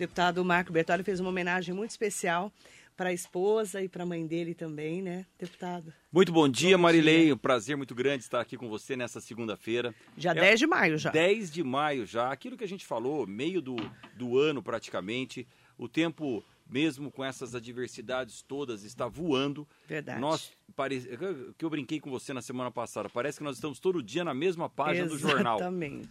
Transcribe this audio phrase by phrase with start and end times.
[0.00, 2.50] Deputado Marco Bertoli fez uma homenagem muito especial
[2.96, 5.92] para a esposa e para a mãe dele também, né, deputado?
[6.10, 7.24] Muito bom dia, bom Marilei.
[7.24, 7.34] Dia.
[7.34, 9.94] Um prazer muito grande estar aqui com você nessa segunda-feira.
[10.16, 11.10] Já é 10 de maio já.
[11.10, 12.32] 10 de maio já.
[12.32, 13.76] Aquilo que a gente falou, meio do,
[14.16, 15.46] do ano praticamente.
[15.76, 19.66] O tempo mesmo com essas adversidades todas, está voando.
[19.86, 20.20] Verdade.
[20.20, 21.00] Nós, pare...
[21.58, 24.32] que eu brinquei com você na semana passada, parece que nós estamos todo dia na
[24.32, 25.22] mesma página Exatamente.
[25.22, 25.58] do jornal.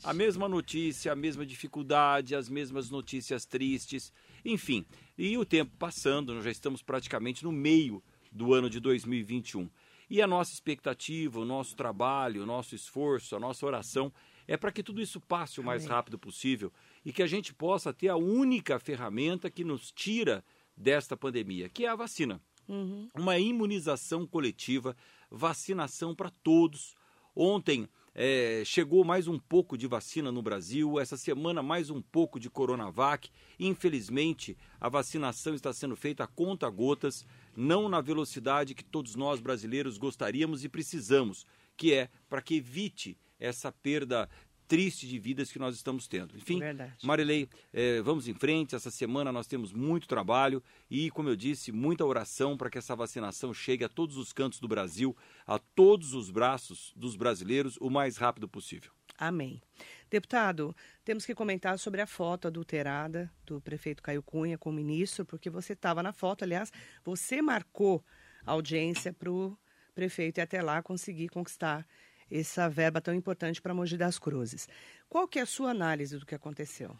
[0.03, 4.11] A mesma notícia, a mesma dificuldade, as mesmas notícias tristes,
[4.43, 4.85] enfim.
[5.17, 9.69] E o tempo passando, nós já estamos praticamente no meio do ano de 2021.
[10.09, 14.11] E a nossa expectativa, o nosso trabalho, o nosso esforço, a nossa oração
[14.47, 15.95] é para que tudo isso passe o mais Amém.
[15.95, 16.73] rápido possível
[17.09, 20.45] e que a gente possa ter a única ferramenta que nos tira
[20.77, 22.39] desta pandemia, que é a vacina.
[22.67, 23.09] Uhum.
[23.15, 24.95] Uma imunização coletiva,
[25.27, 26.93] vacinação para todos.
[27.35, 32.39] Ontem é, chegou mais um pouco de vacina no Brasil, essa semana mais um pouco
[32.39, 33.31] de Coronavac.
[33.59, 37.25] Infelizmente, a vacinação está sendo feita a conta gotas,
[37.57, 41.43] não na velocidade que todos nós brasileiros gostaríamos e precisamos,
[41.75, 44.29] que é para que evite essa perda
[44.69, 46.37] triste de vidas que nós estamos tendo.
[46.37, 46.93] Enfim, Verdade.
[47.03, 48.75] Marilei, é, vamos em frente.
[48.75, 52.95] Essa semana nós temos muito trabalho e, como eu disse, muita oração para que essa
[52.95, 57.89] vacinação chegue a todos os cantos do Brasil, a todos os braços dos brasileiros, o
[57.89, 58.91] mais rápido possível.
[59.17, 59.59] Amém.
[60.07, 65.25] Deputado, temos que comentar sobre a foto adulterada do prefeito Caio Cunha com o ministro,
[65.25, 66.71] porque você estava na foto, aliás,
[67.03, 68.05] você marcou
[68.45, 69.57] a audiência para o
[69.95, 71.85] prefeito e até lá conseguir conquistar
[72.31, 74.67] essa verba tão importante para Mogi das Cruzes.
[75.07, 76.95] Qual que é a sua análise do que aconteceu?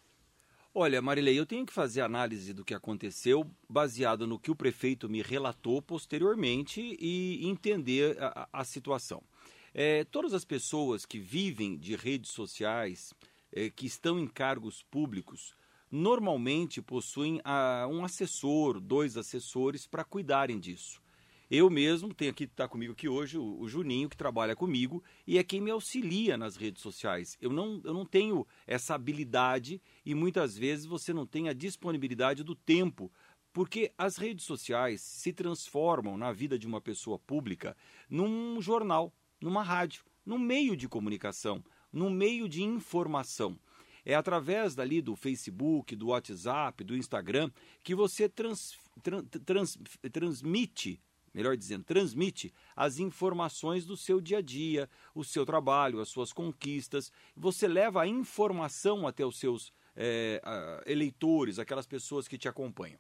[0.74, 5.10] Olha, Marilei, eu tenho que fazer análise do que aconteceu baseado no que o prefeito
[5.10, 9.24] me relatou posteriormente e entender a, a situação.
[9.74, 13.14] É, todas as pessoas que vivem de redes sociais,
[13.52, 15.56] é, que estão em cargos públicos,
[15.92, 21.02] normalmente possuem a, um assessor, dois assessores para cuidarem disso.
[21.52, 25.40] Eu mesmo tenho aqui, está comigo aqui hoje, o, o, Juninho, que trabalha comigo e
[25.40, 27.36] é quem me auxilia nas redes sociais.
[27.42, 32.44] Eu não, eu não tenho essa habilidade e muitas vezes você não tem a disponibilidade
[32.44, 33.12] do tempo
[33.52, 37.76] porque as redes sociais se transformam na vida de uma pessoa pública
[38.08, 39.12] num jornal,
[39.42, 43.58] numa rádio, num meio de comunicação, num meio de informação.
[44.06, 47.50] É através dali do Facebook, do WhatsApp, do Instagram
[47.84, 49.80] que você trans, trans, trans,
[50.12, 51.02] transmite
[51.34, 56.34] melhor dizendo, transmite as informações do seu dia a dia, o seu trabalho, as suas
[56.34, 57.12] conquistas.
[57.36, 60.42] Você leva a informação até os seus é,
[60.86, 63.00] eleitores, aquelas pessoas que te acompanham.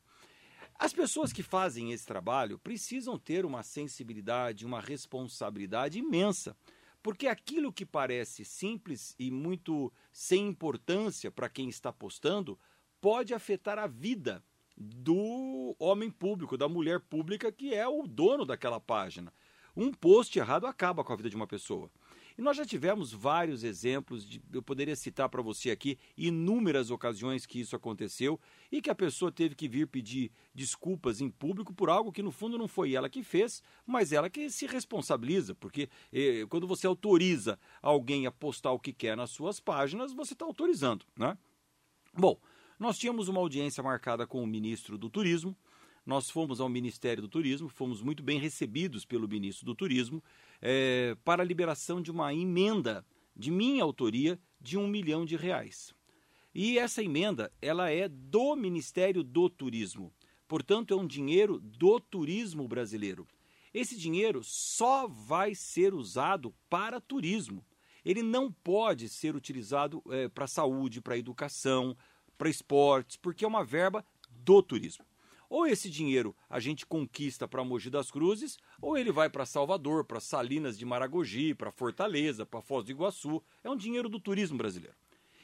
[0.79, 6.55] As pessoas que fazem esse trabalho precisam ter uma sensibilidade, uma responsabilidade imensa,
[7.03, 12.57] porque aquilo que parece simples e muito sem importância para quem está postando
[13.01, 14.43] pode afetar a vida
[14.79, 19.33] do homem público, da mulher pública que é o dono daquela página.
[19.75, 21.91] Um post errado acaba com a vida de uma pessoa.
[22.39, 27.45] E nós já tivemos vários exemplos, de, eu poderia citar para você aqui inúmeras ocasiões
[27.45, 28.39] que isso aconteceu
[28.71, 32.31] e que a pessoa teve que vir pedir desculpas em público por algo que no
[32.31, 36.87] fundo não foi ela que fez, mas ela que se responsabiliza, porque eh, quando você
[36.87, 41.37] autoriza alguém a postar o que quer nas suas páginas, você está autorizando, né?
[42.13, 42.39] Bom,
[42.79, 45.55] nós tínhamos uma audiência marcada com o ministro do Turismo.
[46.05, 50.23] Nós fomos ao Ministério do Turismo, fomos muito bem recebidos pelo ministro do Turismo
[50.61, 55.93] é, para a liberação de uma emenda de minha autoria de um milhão de reais.
[56.55, 60.11] E essa emenda ela é do Ministério do Turismo.
[60.47, 63.27] Portanto, é um dinheiro do turismo brasileiro.
[63.73, 67.63] Esse dinheiro só vai ser usado para turismo.
[68.03, 71.95] Ele não pode ser utilizado é, para saúde, para educação,
[72.39, 75.05] para esportes, porque é uma verba do turismo.
[75.49, 80.05] Ou esse dinheiro a gente conquista para Mogi das Cruzes, ou ele vai para Salvador,
[80.05, 83.43] para Salinas de Maragogi, para Fortaleza, para Foz do Iguaçu.
[83.63, 84.95] É um dinheiro do turismo brasileiro.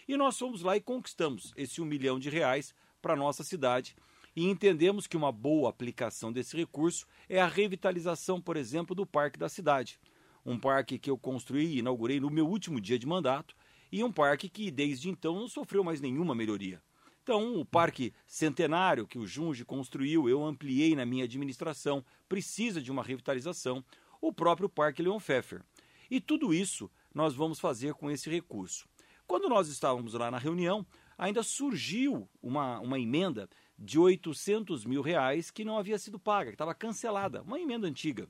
[0.07, 3.95] E nós fomos lá e conquistamos esse um milhão de reais para nossa cidade
[4.35, 9.39] e entendemos que uma boa aplicação desse recurso é a revitalização, por exemplo, do Parque
[9.39, 9.99] da Cidade.
[10.45, 13.55] Um parque que eu construí e inaugurei no meu último dia de mandato
[13.91, 16.81] e um parque que desde então não sofreu mais nenhuma melhoria.
[17.25, 22.91] Então, o Parque Centenário, que o Junge construiu, eu ampliei na minha administração, precisa de
[22.91, 23.83] uma revitalização.
[24.21, 25.63] O próprio Parque Leon Pfeffer.
[26.07, 28.87] E tudo isso nós vamos fazer com esse recurso.
[29.25, 30.85] Quando nós estávamos lá na reunião,
[31.17, 36.55] ainda surgiu uma, uma emenda de 800 mil reais que não havia sido paga, que
[36.55, 38.29] estava cancelada, uma emenda antiga.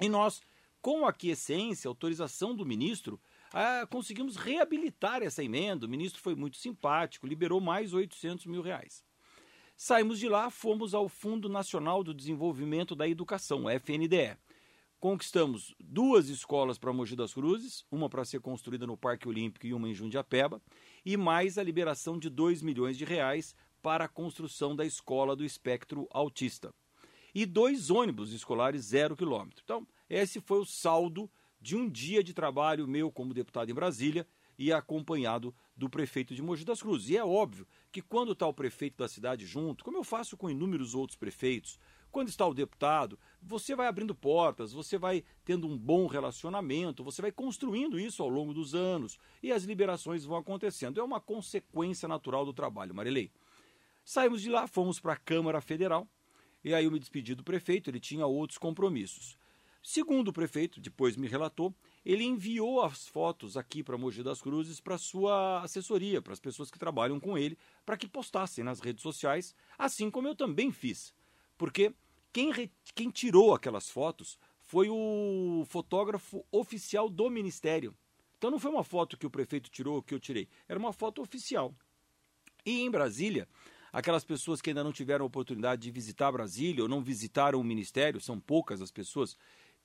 [0.00, 0.40] E nós,
[0.80, 3.20] com aquiescência, autorização do ministro,
[3.52, 5.86] ah, conseguimos reabilitar essa emenda.
[5.86, 9.04] O ministro foi muito simpático, liberou mais 800 mil reais.
[9.76, 14.36] Saímos de lá, fomos ao Fundo Nacional do Desenvolvimento da Educação, FNDE.
[14.98, 19.74] Conquistamos duas escolas para Mogi das Cruzes, uma para ser construída no Parque Olímpico e
[19.74, 20.62] uma em Jundiapeba,
[21.04, 25.44] e mais a liberação de 2 milhões de reais para a construção da escola do
[25.44, 26.74] espectro autista.
[27.34, 29.60] E dois ônibus escolares zero quilômetro.
[29.62, 31.30] Então, esse foi o saldo
[31.66, 34.24] de um dia de trabalho meu como deputado em Brasília
[34.56, 37.10] e acompanhado do prefeito de Mogi das Cruzes.
[37.10, 40.48] E é óbvio que quando está o prefeito da cidade junto, como eu faço com
[40.48, 41.76] inúmeros outros prefeitos,
[42.12, 47.20] quando está o deputado, você vai abrindo portas, você vai tendo um bom relacionamento, você
[47.20, 51.00] vai construindo isso ao longo dos anos e as liberações vão acontecendo.
[51.00, 53.32] É uma consequência natural do trabalho, Marilei.
[54.04, 56.06] Saímos de lá, fomos para a Câmara Federal
[56.62, 59.36] e aí eu me despedi do prefeito, ele tinha outros compromissos.
[59.88, 61.72] Segundo o prefeito, depois me relatou,
[62.04, 66.72] ele enviou as fotos aqui para Mogi das Cruzes para sua assessoria, para as pessoas
[66.72, 71.14] que trabalham com ele, para que postassem nas redes sociais, assim como eu também fiz.
[71.56, 71.94] Porque
[72.32, 72.68] quem, re...
[72.96, 77.96] quem tirou aquelas fotos foi o fotógrafo oficial do ministério.
[78.38, 81.22] Então não foi uma foto que o prefeito tirou que eu tirei, era uma foto
[81.22, 81.72] oficial.
[82.64, 83.46] E em Brasília,
[83.92, 88.20] aquelas pessoas que ainda não tiveram oportunidade de visitar Brasília ou não visitaram o ministério,
[88.20, 89.36] são poucas as pessoas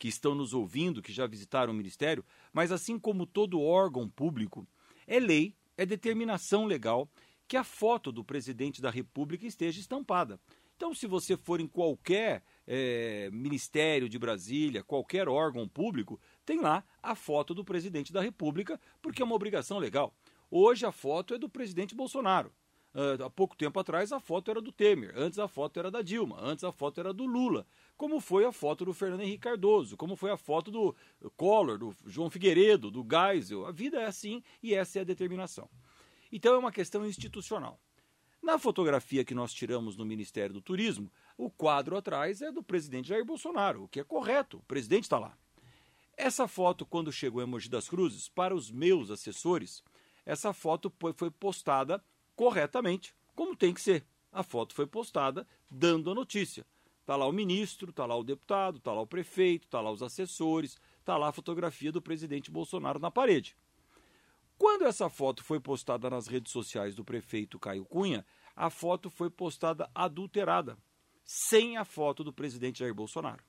[0.01, 4.68] que estão nos ouvindo, que já visitaram o Ministério, mas assim como todo órgão público,
[5.06, 7.07] é lei, é determinação legal
[7.48, 10.39] que a foto do presidente da República esteja estampada.
[10.75, 16.83] Então, se você for em qualquer é, ministério de Brasília, qualquer órgão público, tem lá
[17.03, 20.15] a foto do presidente da República, porque é uma obrigação legal.
[20.50, 22.51] Hoje a foto é do presidente Bolsonaro.
[22.94, 26.02] Uh, há pouco tempo atrás a foto era do Temer, antes a foto era da
[26.02, 27.66] Dilma, antes a foto era do Lula,
[27.96, 30.94] como foi a foto do Fernando Henrique Cardoso, como foi a foto do
[31.38, 33.66] Collor, do João Figueiredo, do Geisel.
[33.66, 35.70] A vida é assim e essa é a determinação.
[36.30, 37.80] Então é uma questão institucional.
[38.42, 43.08] Na fotografia que nós tiramos no Ministério do Turismo, o quadro atrás é do presidente
[43.08, 45.38] Jair Bolsonaro, o que é correto, o presidente está lá.
[46.18, 49.82] Essa foto, quando chegou em Mogi das Cruzes, para os meus assessores,
[50.26, 52.04] essa foto foi postada
[52.36, 54.06] corretamente, como tem que ser.
[54.31, 56.66] A foto foi postada dando a notícia.
[57.01, 60.01] Está lá o ministro, está lá o deputado, está lá o prefeito, está lá os
[60.01, 63.57] assessores, está lá a fotografia do presidente Bolsonaro na parede.
[64.57, 68.24] Quando essa foto foi postada nas redes sociais do prefeito Caio Cunha,
[68.56, 70.77] a foto foi postada adulterada,
[71.24, 73.44] sem a foto do presidente Jair Bolsonaro.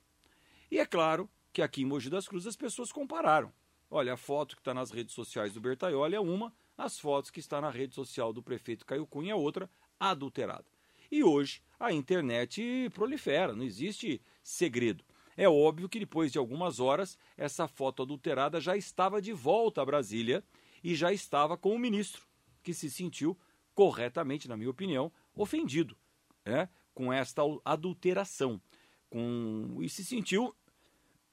[0.71, 3.53] E é claro que aqui em Mogi das Cruzes as pessoas compararam.
[3.91, 7.39] Olha, a foto que está nas redes sociais do Bertaioli é uma, as fotos que
[7.39, 10.65] está na rede social do prefeito Caio Cunha é outra, adulterada.
[11.11, 15.03] E hoje a internet prolifera, não existe segredo.
[15.35, 19.85] É óbvio que depois de algumas horas, essa foto adulterada já estava de volta a
[19.85, 20.43] Brasília
[20.83, 22.23] e já estava com o ministro,
[22.61, 23.37] que se sentiu
[23.73, 25.97] corretamente, na minha opinião, ofendido
[26.45, 28.61] né, com esta adulteração.
[29.09, 29.79] Com...
[29.81, 30.55] E se sentiu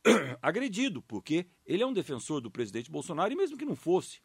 [0.41, 4.21] agredido, porque ele é um defensor do presidente Bolsonaro, e mesmo que não fosse,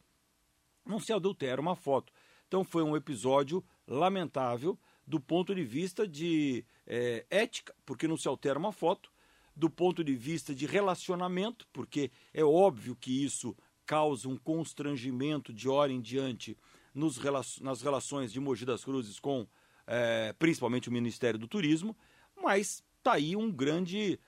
[0.86, 2.12] não se adultera uma foto.
[2.46, 8.28] Então foi um episódio lamentável do ponto de vista de é, ética, porque não se
[8.28, 9.10] altera uma foto,
[9.54, 13.56] do ponto de vista de relacionamento, porque é óbvio que isso
[13.86, 16.56] causa um constrangimento de hora em diante
[16.94, 17.18] nos,
[17.60, 19.46] nas relações de Mogi das Cruzes com
[19.86, 21.96] é, principalmente o Ministério do Turismo,
[22.36, 24.18] mas está aí um grande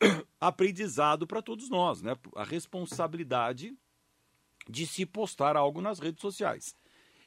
[0.40, 2.16] aprendizado para todos nós, né?
[2.34, 3.76] A responsabilidade
[4.68, 6.74] de se postar algo nas redes sociais.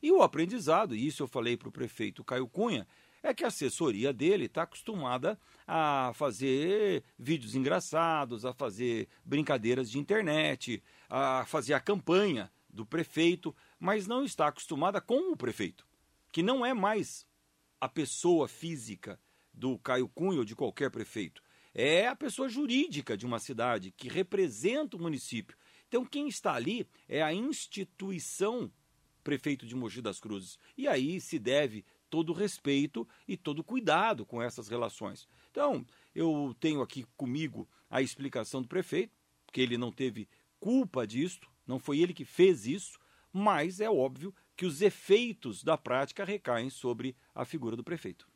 [0.01, 2.87] E o aprendizado, e isso eu falei para o prefeito Caio Cunha,
[3.21, 9.99] é que a assessoria dele está acostumada a fazer vídeos engraçados, a fazer brincadeiras de
[9.99, 15.85] internet, a fazer a campanha do prefeito, mas não está acostumada com o prefeito,
[16.31, 17.25] que não é mais
[17.81, 19.19] a pessoa física
[19.53, 21.41] do Caio Cunha ou de qualquer prefeito.
[21.73, 25.57] É a pessoa jurídica de uma cidade que representa o município.
[25.89, 28.71] Então, quem está ali é a instituição
[29.23, 30.57] prefeito de Mogi das Cruzes.
[30.77, 35.27] E aí se deve todo respeito e todo cuidado com essas relações.
[35.51, 39.13] Então, eu tenho aqui comigo a explicação do prefeito,
[39.51, 40.29] que ele não teve
[40.59, 42.99] culpa disto, não foi ele que fez isso,
[43.33, 48.27] mas é óbvio que os efeitos da prática recaem sobre a figura do prefeito.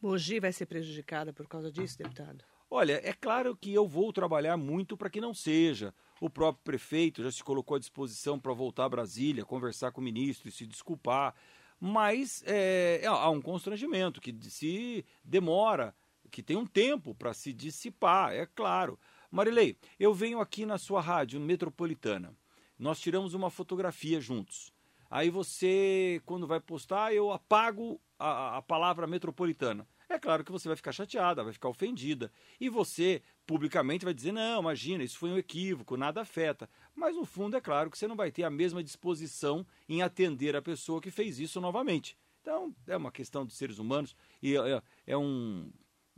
[0.00, 2.44] Mogi vai ser prejudicada por causa disso, deputado?
[2.70, 5.94] Olha, é claro que eu vou trabalhar muito para que não seja.
[6.20, 10.04] O próprio prefeito já se colocou à disposição para voltar a Brasília, conversar com o
[10.04, 11.34] ministro e se desculpar.
[11.80, 15.94] Mas é, há um constrangimento que se demora,
[16.30, 18.98] que tem um tempo para se dissipar, é claro.
[19.30, 22.34] Marilei, eu venho aqui na sua rádio metropolitana.
[22.78, 24.72] Nós tiramos uma fotografia juntos.
[25.10, 29.86] Aí você, quando vai postar, eu apago a, a palavra metropolitana.
[30.08, 32.32] É claro que você vai ficar chateada, vai ficar ofendida.
[32.58, 36.68] E você, publicamente, vai dizer: não, imagina, isso foi um equívoco, nada afeta.
[36.94, 40.56] Mas no fundo, é claro que você não vai ter a mesma disposição em atender
[40.56, 42.16] a pessoa que fez isso novamente.
[42.40, 45.70] Então, é uma questão dos seres humanos e é, é um,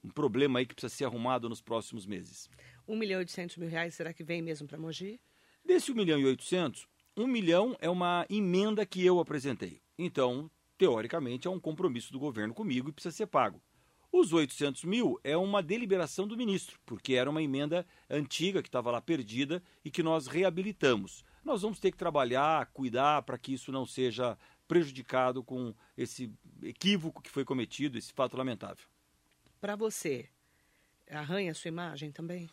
[0.04, 2.48] um, problema aí que precisa ser arrumado nos próximos meses.
[2.86, 5.20] 1 milhão e 800 mil reais, será que vem mesmo para Mogi?
[5.64, 9.82] Desse 1 milhão e 800, 1 milhão é uma emenda que eu apresentei.
[9.98, 13.60] Então, teoricamente, é um compromisso do governo comigo e precisa ser pago.
[14.12, 18.90] Os 800 mil é uma deliberação do ministro, porque era uma emenda antiga que estava
[18.90, 21.24] lá perdida e que nós reabilitamos.
[21.44, 24.36] Nós vamos ter que trabalhar, cuidar para que isso não seja
[24.66, 28.84] prejudicado com esse equívoco que foi cometido, esse fato lamentável.
[29.60, 30.28] Para você,
[31.08, 32.48] arranha a sua imagem também?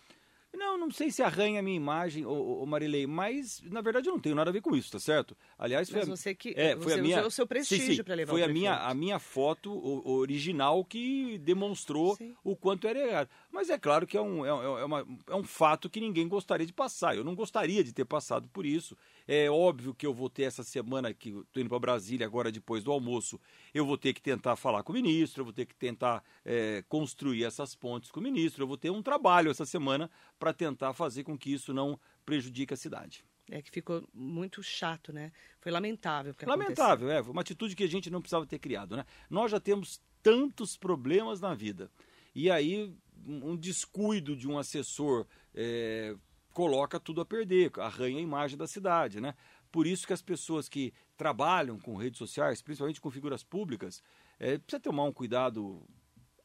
[0.58, 4.14] Não, não sei se arranha a minha imagem, ô, ô, Marilei, mas na verdade eu
[4.14, 5.38] não tenho nada a ver com isso, tá certo?
[5.58, 8.42] Aliás, foi mas você que é, foi a minha, o seu prestígio para levar Foi
[8.42, 9.72] a minha, a minha foto
[10.04, 12.36] original que demonstrou sim.
[12.44, 13.30] o quanto era errado.
[13.58, 16.64] Mas é claro que é um, é, é, uma, é um fato que ninguém gostaria
[16.64, 17.18] de passar.
[17.18, 18.96] Eu não gostaria de ter passado por isso.
[19.28, 22.84] É óbvio que eu vou ter essa semana que estou indo para Brasília agora depois
[22.84, 23.42] do almoço,
[23.74, 26.84] eu vou ter que tentar falar com o ministro, eu vou ter que tentar é,
[26.88, 30.94] construir essas pontes com o ministro, eu vou ter um trabalho essa semana para tentar
[30.94, 33.26] fazer com que isso não prejudique a cidade.
[33.50, 35.32] É que ficou muito chato, né?
[35.62, 36.36] Foi lamentável.
[36.46, 37.32] Lamentável, aconteceu.
[37.32, 37.32] é.
[37.32, 39.04] Uma atitude que a gente não precisava ter criado, né?
[39.28, 41.90] Nós já temos tantos problemas na vida.
[42.36, 42.94] E aí,
[43.28, 46.16] um descuido de um assessor é,
[46.54, 49.36] coloca tudo a perder, arranha a imagem da cidade, né?
[49.72, 54.02] Por isso que as pessoas que trabalham com redes sociais, principalmente com figuras públicas,
[54.40, 55.86] é, precisa tomar um cuidado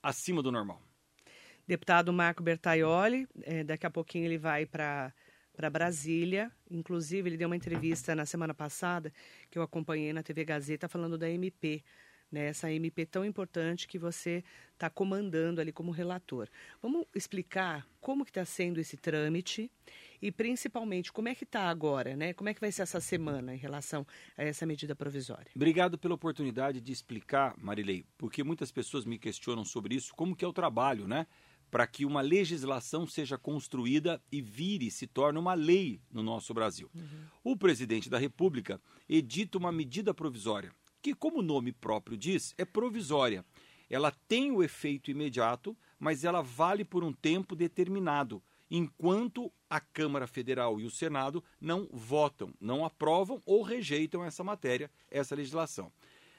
[0.03, 0.83] acima do normal.
[1.67, 5.15] Deputado Marco Bertaioli, é, daqui a pouquinho ele vai para
[5.55, 6.51] para Brasília.
[6.71, 9.13] Inclusive, ele deu uma entrevista na semana passada
[9.51, 11.85] que eu acompanhei na TV Gazeta falando da MP,
[12.33, 16.49] né, essa MP tão importante que você está comandando ali como relator.
[16.81, 19.71] Vamos explicar como que está sendo esse trâmite
[20.21, 22.33] e principalmente como é que está agora, né?
[22.33, 25.53] Como é que vai ser essa semana em relação a essa medida provisória?
[25.55, 30.45] Obrigado pela oportunidade de explicar, Marilei, porque muitas pessoas me questionam sobre isso, como que
[30.45, 31.27] é o trabalho, né?
[31.71, 36.91] Para que uma legislação seja construída e vire, se torne uma lei no nosso Brasil.
[36.95, 37.53] Uhum.
[37.53, 42.65] O presidente da República edita uma medida provisória que, como o nome próprio diz, é
[42.65, 43.45] provisória.
[43.91, 50.27] Ela tem o efeito imediato, mas ela vale por um tempo determinado, enquanto a Câmara
[50.27, 55.93] Federal e o Senado não votam, não aprovam ou rejeitam essa matéria, essa legislação.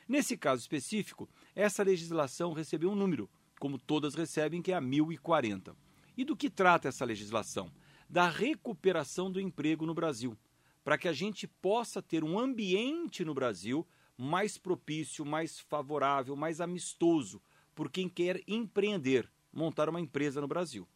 [0.08, 3.30] Nesse caso específico, essa legislação recebeu um número,
[3.60, 5.76] como todas recebem, que é a 1040.
[6.18, 7.72] E do que trata essa legislação?
[8.10, 10.38] Da recuperação do emprego no Brasil,
[10.84, 16.62] para que a gente possa ter um ambiente no Brasil mais propício, mais favorável, mais
[16.62, 17.42] amistoso
[17.74, 20.88] por quem quer empreender, montar uma empresa no Brasil.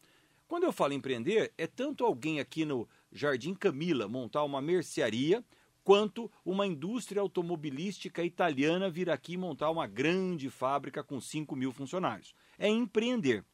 [0.46, 5.44] Quando eu falo empreender, é tanto alguém aqui no Jardim Camila montar uma mercearia,
[5.84, 12.34] quanto uma indústria automobilística italiana vir aqui montar uma grande fábrica com 5 mil funcionários.
[12.58, 13.44] É empreender.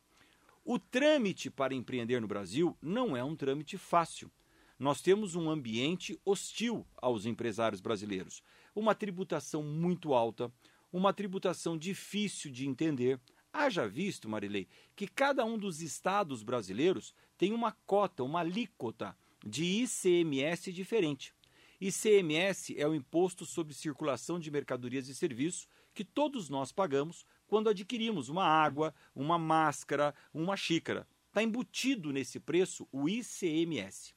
[0.65, 4.31] O trâmite para empreender no Brasil não é um trâmite fácil.
[4.79, 8.43] Nós temos um ambiente hostil aos empresários brasileiros
[8.75, 10.53] uma tributação muito alta,
[10.93, 13.21] uma tributação difícil de entender.
[13.53, 19.65] Haja visto, Marilei, que cada um dos estados brasileiros tem uma cota, uma alíquota de
[19.83, 21.33] ICMS diferente.
[21.81, 27.69] ICMS é o Imposto sobre Circulação de Mercadorias e Serviços que todos nós pagamos quando
[27.69, 31.07] adquirimos uma água, uma máscara, uma xícara.
[31.29, 34.15] Está embutido nesse preço o ICMS.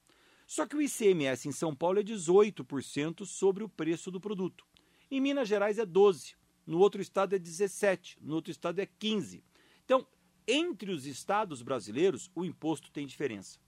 [0.48, 4.66] Só que o ICMS em São Paulo é 18% sobre o preço do produto.
[5.10, 6.36] Em Minas Gerais é 12%,
[6.66, 9.42] no outro estado é 17%, no outro estado é 15%.
[9.84, 10.06] Então,
[10.46, 13.58] entre os estados brasileiros, o imposto tem diferença.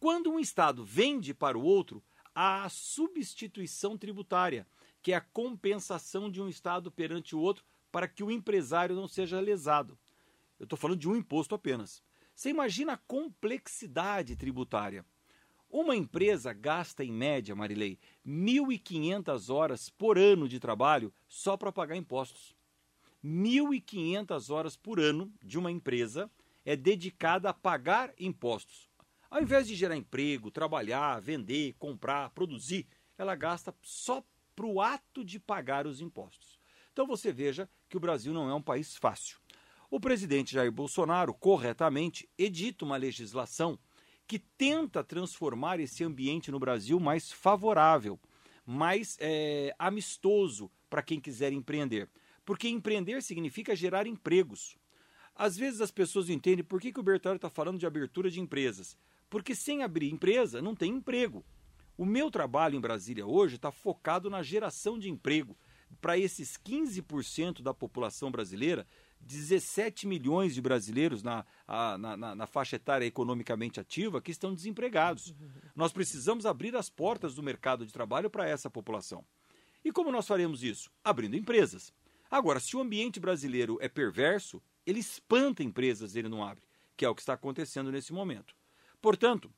[0.00, 2.02] Quando um estado vende para o outro,
[2.34, 4.66] há a substituição tributária,
[5.00, 9.06] que é a compensação de um estado perante o outro para que o empresário não
[9.06, 9.96] seja lesado.
[10.58, 12.02] Eu estou falando de um imposto apenas.
[12.34, 15.06] Você imagina a complexidade tributária.
[15.70, 17.96] Uma empresa gasta, em média, Marilei,
[18.26, 22.56] 1.500 horas por ano de trabalho só para pagar impostos.
[23.24, 26.28] 1.500 horas por ano de uma empresa
[26.64, 28.90] é dedicada a pagar impostos.
[29.30, 34.24] Ao invés de gerar emprego, trabalhar, vender, comprar, produzir, ela gasta só
[34.56, 36.58] para o ato de pagar os impostos.
[36.92, 39.38] Então você veja que o Brasil não é um país fácil.
[39.88, 43.78] O presidente Jair Bolsonaro, corretamente, edita uma legislação
[44.30, 48.16] que tenta transformar esse ambiente no Brasil mais favorável,
[48.64, 52.08] mais é, amistoso para quem quiser empreender.
[52.44, 54.78] Porque empreender significa gerar empregos.
[55.34, 58.38] Às vezes as pessoas entendem por que, que o Bertolli está falando de abertura de
[58.38, 58.96] empresas.
[59.28, 61.44] Porque sem abrir empresa não tem emprego.
[61.98, 65.58] O meu trabalho em Brasília hoje está focado na geração de emprego
[66.00, 68.86] para esses 15% da população brasileira
[69.20, 75.34] 17 milhões de brasileiros na, na, na, na, faixa etária economicamente ativa que estão desempregados.
[75.74, 79.24] Nós precisamos abrir as portas do mercado de trabalho para essa população.
[79.84, 80.90] E como nós faremos isso?
[81.04, 81.92] Abrindo empresas.
[82.30, 86.64] Agora, se o ambiente brasileiro é perverso, ele espanta empresas, ele não abre,
[86.96, 88.54] que é o que está acontecendo nesse momento.
[89.00, 89.52] Portanto,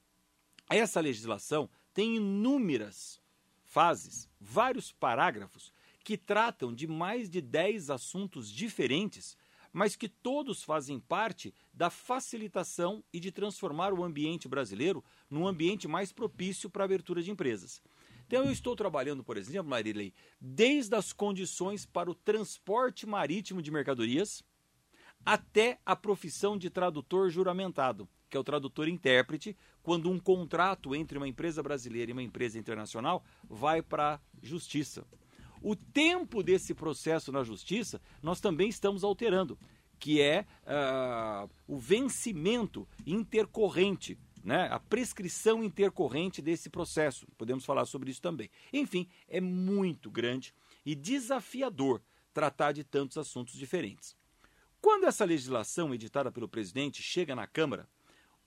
[0.69, 3.21] essa legislação tem inúmeras
[3.65, 5.73] fases, vários parágrafos
[6.05, 9.37] que tratam de mais de 10 assuntos diferentes
[9.73, 15.89] mas que todos fazem parte da facilitação e de transformar o ambiente brasileiro num ambiente
[15.89, 17.83] mais propício para a abertura de empresas.
[18.27, 23.71] Então, eu estou trabalhando, por exemplo, Marilei, desde as condições para o transporte marítimo de
[23.71, 24.43] mercadorias
[25.25, 31.19] até a profissão de tradutor juramentado, que é o tradutor intérprete, quando um contrato entre
[31.19, 35.07] uma empresa brasileira e uma empresa internacional vai para a justiça.
[35.63, 39.59] O tempo desse processo na justiça nós também estamos alterando,
[39.99, 44.69] que é uh, o vencimento intercorrente, né?
[44.73, 47.29] a prescrição intercorrente desse processo.
[47.39, 48.51] Podemos falar sobre isso também.
[48.73, 50.53] Enfim, é muito grande
[50.85, 52.03] e desafiador
[52.35, 54.17] tratar de tantos assuntos diferentes.
[54.81, 57.89] Quando essa legislação editada pelo presidente chega na Câmara,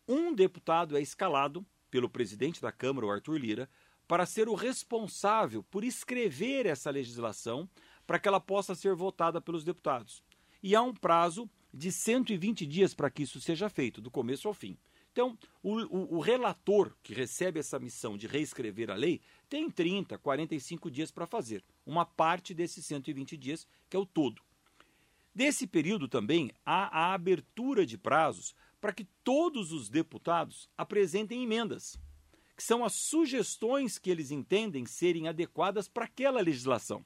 [0.06, 3.70] um deputado é escalado pelo presidente da Câmara, o Arthur Lira,
[4.08, 7.70] para ser o responsável por escrever essa legislação
[8.06, 10.24] para que ela possa ser votada pelos deputados.
[10.62, 14.54] E há um prazo de 120 dias para que isso seja feito, do começo ao
[14.54, 14.78] fim.
[15.12, 20.18] Então, o, o, o, relator que recebe essa missão de reescrever a lei tem 30,
[20.18, 24.42] 45 dias para fazer, uma parte desses 120 dias, que é o todo.
[25.34, 31.98] Desse período também há a abertura de prazos para que todos os deputados apresentem emendas
[32.56, 37.06] que são as sugestões que eles entendem serem adequadas para aquela legislação.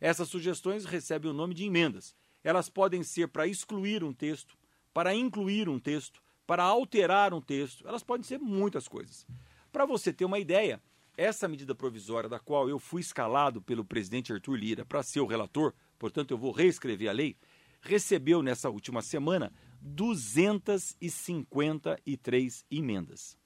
[0.00, 2.16] Essas sugestões recebem o nome de emendas.
[2.42, 4.58] Elas podem ser para excluir um texto,
[4.92, 9.24] para incluir um texto, para alterar um texto, elas podem ser muitas coisas.
[9.70, 10.82] Para você ter uma ideia,
[11.16, 15.26] essa medida provisória da qual eu fui escalado pelo presidente Arthur Lira para ser o
[15.26, 17.36] relator, portanto eu vou reescrever a lei,
[17.80, 23.40] recebeu nessa última semana 253 emendas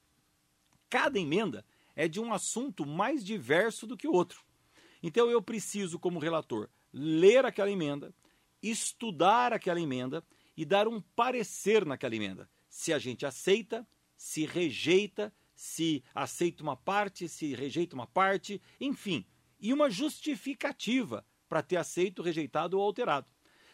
[0.96, 1.62] cada emenda
[1.94, 4.42] é de um assunto mais diverso do que o outro.
[5.02, 8.14] Então eu preciso, como relator, ler aquela emenda,
[8.62, 10.24] estudar aquela emenda
[10.56, 12.48] e dar um parecer naquela emenda.
[12.66, 19.26] Se a gente aceita, se rejeita, se aceita uma parte, se rejeita uma parte, enfim,
[19.60, 23.30] e uma justificativa para ter aceito, rejeitado ou alterado.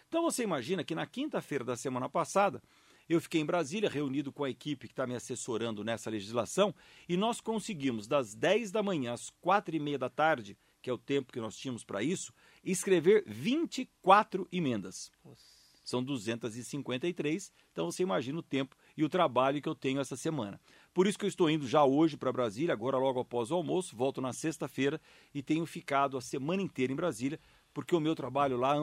[0.09, 2.61] Então você imagina que na quinta-feira da semana passada
[3.09, 6.75] eu fiquei em Brasília, reunido com a equipe que está me assessorando nessa legislação,
[7.09, 10.93] e nós conseguimos, das 10 da manhã às 4 e meia da tarde, que é
[10.93, 12.33] o tempo que nós tínhamos para isso,
[12.65, 15.11] escrever 24 emendas.
[15.25, 15.53] Nossa.
[15.85, 20.61] São 253, então você imagina o tempo e o trabalho que eu tenho essa semana.
[20.95, 23.97] Por isso que eu estou indo já hoje para Brasília, agora logo após o almoço,
[23.97, 25.01] volto na sexta-feira
[25.35, 27.41] e tenho ficado a semana inteira em Brasília,
[27.75, 28.75] porque o meu trabalho lá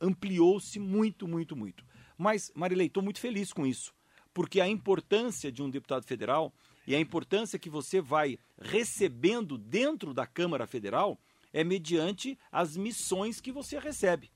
[0.00, 1.84] ampliou-se muito, muito, muito.
[2.16, 3.92] Mas, Marilei, estou muito feliz com isso,
[4.32, 6.52] porque a importância de um deputado federal
[6.86, 11.18] e a importância que você vai recebendo dentro da Câmara Federal
[11.52, 14.30] é mediante as missões que você recebe.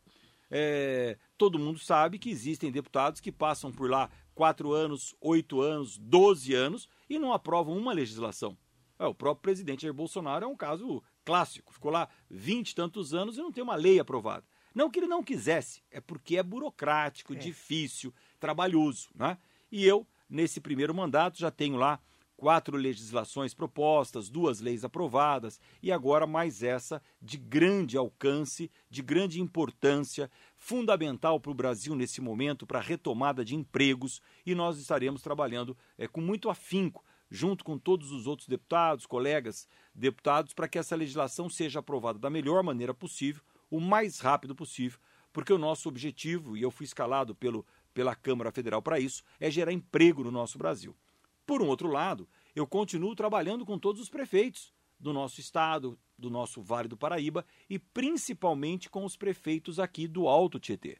[0.51, 5.97] É, todo mundo sabe que existem deputados que passam por lá quatro anos, oito anos,
[5.97, 8.59] doze anos e não aprovam uma legislação.
[8.99, 11.73] É, o próprio presidente Jair Bolsonaro é um caso clássico.
[11.73, 14.45] Ficou lá vinte tantos anos e não tem uma lei aprovada.
[14.75, 17.37] Não que ele não quisesse, é porque é burocrático, é.
[17.37, 19.09] difícil, trabalhoso.
[19.15, 19.37] Né?
[19.71, 22.01] E eu, nesse primeiro mandato, já tenho lá
[22.41, 29.43] quatro legislações propostas, duas leis aprovadas e agora mais essa de grande alcance, de grande
[29.43, 35.21] importância, fundamental para o Brasil nesse momento, para a retomada de empregos e nós estaremos
[35.21, 40.79] trabalhando é, com muito afinco, junto com todos os outros deputados, colegas deputados, para que
[40.79, 44.99] essa legislação seja aprovada da melhor maneira possível o mais rápido possível,
[45.33, 49.51] porque o nosso objetivo, e eu fui escalado pelo, pela Câmara Federal para isso, é
[49.51, 50.97] gerar emprego no nosso Brasil.
[51.47, 56.29] Por um outro lado, eu continuo trabalhando com todos os prefeitos do nosso estado, do
[56.29, 60.99] nosso Vale do Paraíba e principalmente com os prefeitos aqui do Alto Tietê.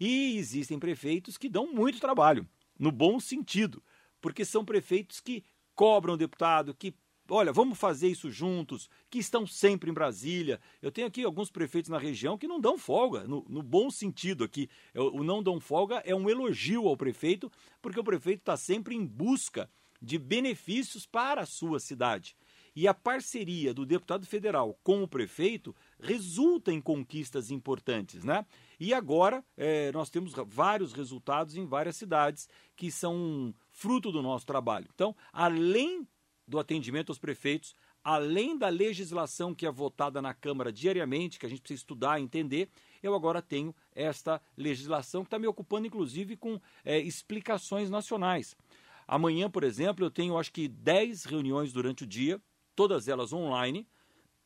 [0.00, 2.48] E existem prefeitos que dão muito trabalho,
[2.78, 3.82] no bom sentido,
[4.20, 6.94] porque são prefeitos que cobram deputado, que
[7.28, 10.60] olha, vamos fazer isso juntos, que estão sempre em Brasília.
[10.82, 14.44] Eu tenho aqui alguns prefeitos na região que não dão folga, no, no bom sentido
[14.44, 14.68] aqui.
[14.94, 19.06] O não dão folga é um elogio ao prefeito, porque o prefeito está sempre em
[19.06, 22.36] busca de benefícios para a sua cidade.
[22.76, 28.44] E a parceria do deputado federal com o prefeito resulta em conquistas importantes, né?
[28.80, 34.44] E agora é, nós temos vários resultados em várias cidades que são fruto do nosso
[34.44, 34.88] trabalho.
[34.92, 36.06] Então, além
[36.46, 41.48] do atendimento aos prefeitos, além da legislação que é votada na Câmara diariamente, que a
[41.48, 42.68] gente precisa estudar entender,
[43.02, 48.56] eu agora tenho esta legislação que está me ocupando, inclusive, com é, explicações nacionais.
[49.06, 52.40] Amanhã, por exemplo, eu tenho acho que 10 reuniões durante o dia
[52.74, 53.86] todas elas online,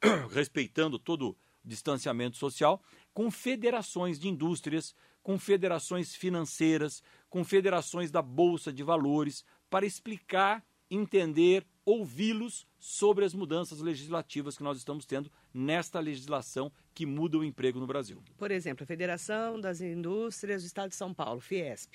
[0.31, 2.83] respeitando todo o distanciamento social,
[3.13, 10.65] com federações de indústrias, com federações financeiras, com federações da Bolsa de Valores, para explicar,
[10.91, 17.45] entender, ouvi-los sobre as mudanças legislativas que nós estamos tendo nesta legislação que muda o
[17.45, 18.23] emprego no Brasil.
[18.37, 21.95] Por exemplo, a Federação das Indústrias do Estado de São Paulo, Fiesp.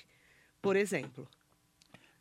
[0.60, 1.28] Por exemplo,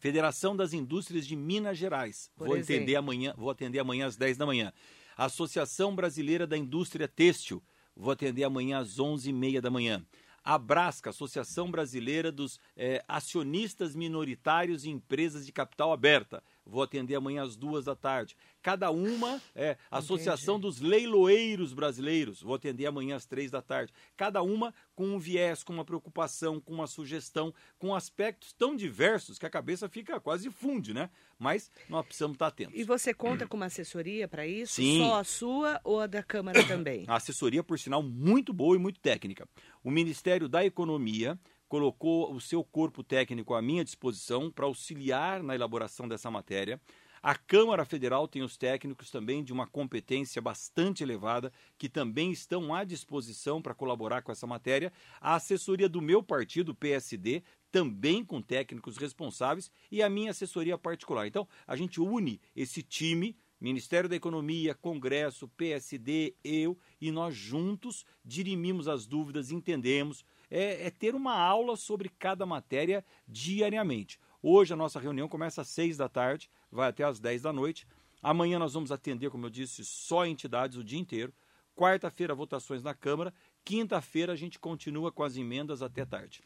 [0.04, 2.30] Federação das Indústrias de Minas Gerais.
[2.36, 2.76] Por vou exemplo.
[2.76, 4.74] atender amanhã, vou atender amanhã às 10 da manhã.
[5.16, 7.64] Associação Brasileira da Indústria Têxtil.
[7.96, 10.06] Vou atender amanhã às 11h30 da manhã.
[10.44, 16.44] A Brasca, Associação Brasileira dos é, Acionistas Minoritários e Empresas de Capital Aberta.
[16.66, 18.36] Vou atender amanhã às duas da tarde.
[18.62, 20.68] Cada uma é Associação Entendi.
[20.68, 22.42] dos Leiloeiros Brasileiros.
[22.42, 23.92] Vou atender amanhã às três da tarde.
[24.16, 29.38] Cada uma com um viés, com uma preocupação, com uma sugestão, com aspectos tão diversos
[29.38, 31.10] que a cabeça fica quase funde, né?
[31.38, 32.80] Mas nós precisamos estar atentos.
[32.80, 34.76] E você conta com uma assessoria para isso?
[34.76, 35.00] Sim.
[35.00, 37.04] Só a sua ou a da Câmara também?
[37.08, 39.48] A assessoria, por sinal, muito boa e muito técnica.
[39.84, 41.38] O Ministério da Economia
[41.74, 46.80] colocou o seu corpo técnico à minha disposição para auxiliar na elaboração dessa matéria.
[47.20, 52.76] A Câmara Federal tem os técnicos também de uma competência bastante elevada, que também estão
[52.76, 54.94] à disposição para colaborar com essa matéria.
[55.20, 61.26] A assessoria do meu partido, PSD, também com técnicos responsáveis, e a minha assessoria particular.
[61.26, 68.06] Então, a gente une esse time Ministério da Economia, Congresso, PSD, eu, e nós juntos
[68.24, 74.20] dirimimos as dúvidas, entendemos, é, é ter uma aula sobre cada matéria diariamente.
[74.40, 77.88] Hoje a nossa reunião começa às seis da tarde, vai até às dez da noite.
[78.22, 81.34] Amanhã nós vamos atender, como eu disse, só entidades o dia inteiro.
[81.76, 83.34] Quarta-feira, votações na Câmara.
[83.66, 86.42] Quinta-feira, a gente continua com as emendas até tarde.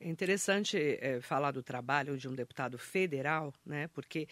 [0.00, 3.88] É interessante é, falar do trabalho de um deputado federal, né?
[3.88, 4.26] Porque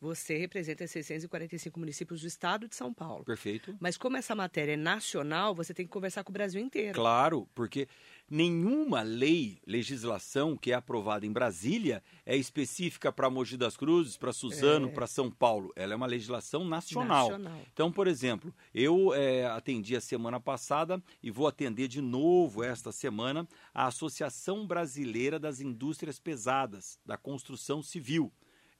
[0.00, 3.22] você representa 645 municípios do estado de São Paulo.
[3.24, 3.76] Perfeito.
[3.78, 6.94] Mas como essa matéria é nacional, você tem que conversar com o Brasil inteiro.
[6.94, 7.86] Claro, porque
[8.30, 14.32] nenhuma lei, legislação que é aprovada em Brasília é específica para Mogi das Cruzes, para
[14.32, 14.92] Suzano, é.
[14.92, 15.72] para São Paulo.
[15.74, 17.28] Ela é uma legislação nacional.
[17.30, 17.60] nacional.
[17.72, 22.92] Então, por exemplo, eu é, atendi a semana passada e vou atender de novo esta
[22.92, 28.32] semana a Associação Brasileira das Indústrias Pesadas, da Construção Civil.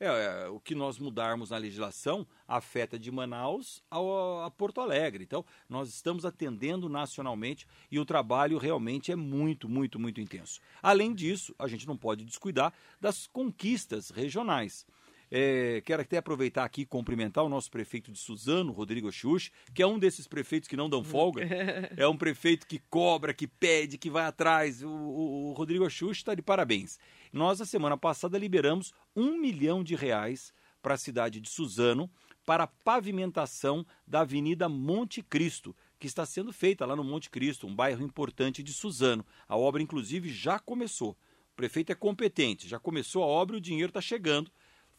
[0.02, 5.22] É, é, o que nós mudarmos na legislação afeta de Manaus ao, a Porto Alegre.
[5.22, 10.58] Então, nós estamos atendendo nacionalmente e o trabalho realmente é muito, muito, muito intenso.
[10.82, 14.86] Além disso, a gente não pode descuidar das conquistas regionais.
[15.30, 19.82] É, quero até aproveitar aqui e cumprimentar o nosso prefeito de Suzano, Rodrigo Xuxa, que
[19.82, 21.42] é um desses prefeitos que não dão folga.
[21.96, 24.82] é um prefeito que cobra, que pede, que vai atrás.
[24.82, 26.98] O, o, o Rodrigo Xuxa está de parabéns.
[27.32, 32.10] Nós, na semana passada, liberamos um milhão de reais para a cidade de Suzano
[32.44, 37.66] para a pavimentação da Avenida Monte Cristo, que está sendo feita lá no Monte Cristo,
[37.66, 39.24] um bairro importante de Suzano.
[39.46, 41.10] A obra, inclusive, já começou.
[41.52, 44.50] O prefeito é competente, já começou a obra e o dinheiro está chegando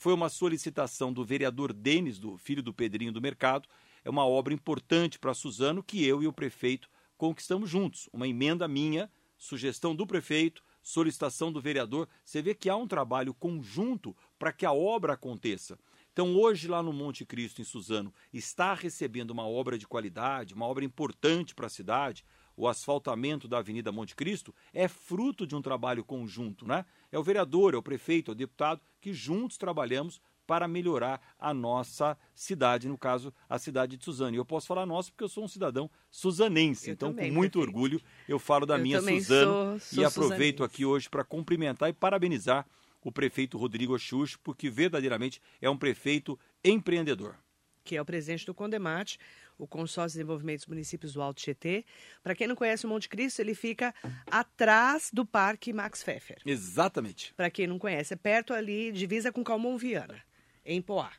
[0.02, 3.70] foi uma solicitação do vereador Denis, do filho do Pedrinho do Mercado.
[4.04, 8.10] É uma obra importante para Suzano que eu e o prefeito conquistamos juntos.
[8.12, 12.10] Uma emenda minha, sugestão do prefeito, solicitação do vereador.
[12.26, 15.78] Você vê que há um trabalho conjunto para que a obra aconteça.
[16.12, 20.66] Então, hoje, lá no Monte Cristo, em Suzano, está recebendo uma obra de qualidade, uma
[20.66, 22.26] obra importante para a cidade,
[22.58, 26.86] o asfaltamento da Avenida Monte Cristo, é fruto de um trabalho conjunto, né?
[27.12, 31.54] É o vereador, é o prefeito, é o deputado, que juntos trabalhamos para melhorar a
[31.54, 34.36] nossa cidade, no caso, a cidade de Suzano.
[34.36, 37.38] E eu posso falar nossa porque eu sou um cidadão suzanense, eu então também, com
[37.38, 37.76] muito prefeito.
[37.76, 40.64] orgulho eu falo da eu minha Suzano sou, sou e aproveito suzanense.
[40.64, 42.66] aqui hoje para cumprimentar e parabenizar
[43.04, 47.36] o prefeito Rodrigo Xuxo, porque verdadeiramente é um prefeito empreendedor.
[47.84, 49.18] Que é o presidente do Condemate,
[49.58, 51.86] o Consórcio de Desenvolvimento dos Municípios do Alto Tietê.
[52.24, 53.94] Para quem não conhece o Monte Cristo, ele fica
[54.30, 56.40] atrás do Parque Max Pfeffer.
[56.46, 57.34] Exatamente.
[57.36, 60.22] Para quem não conhece, é perto ali, divisa com Calmon Viana,
[60.66, 61.12] em Poá.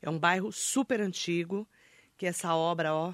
[0.00, 1.68] É um bairro super antigo,
[2.16, 3.12] que essa obra, ó,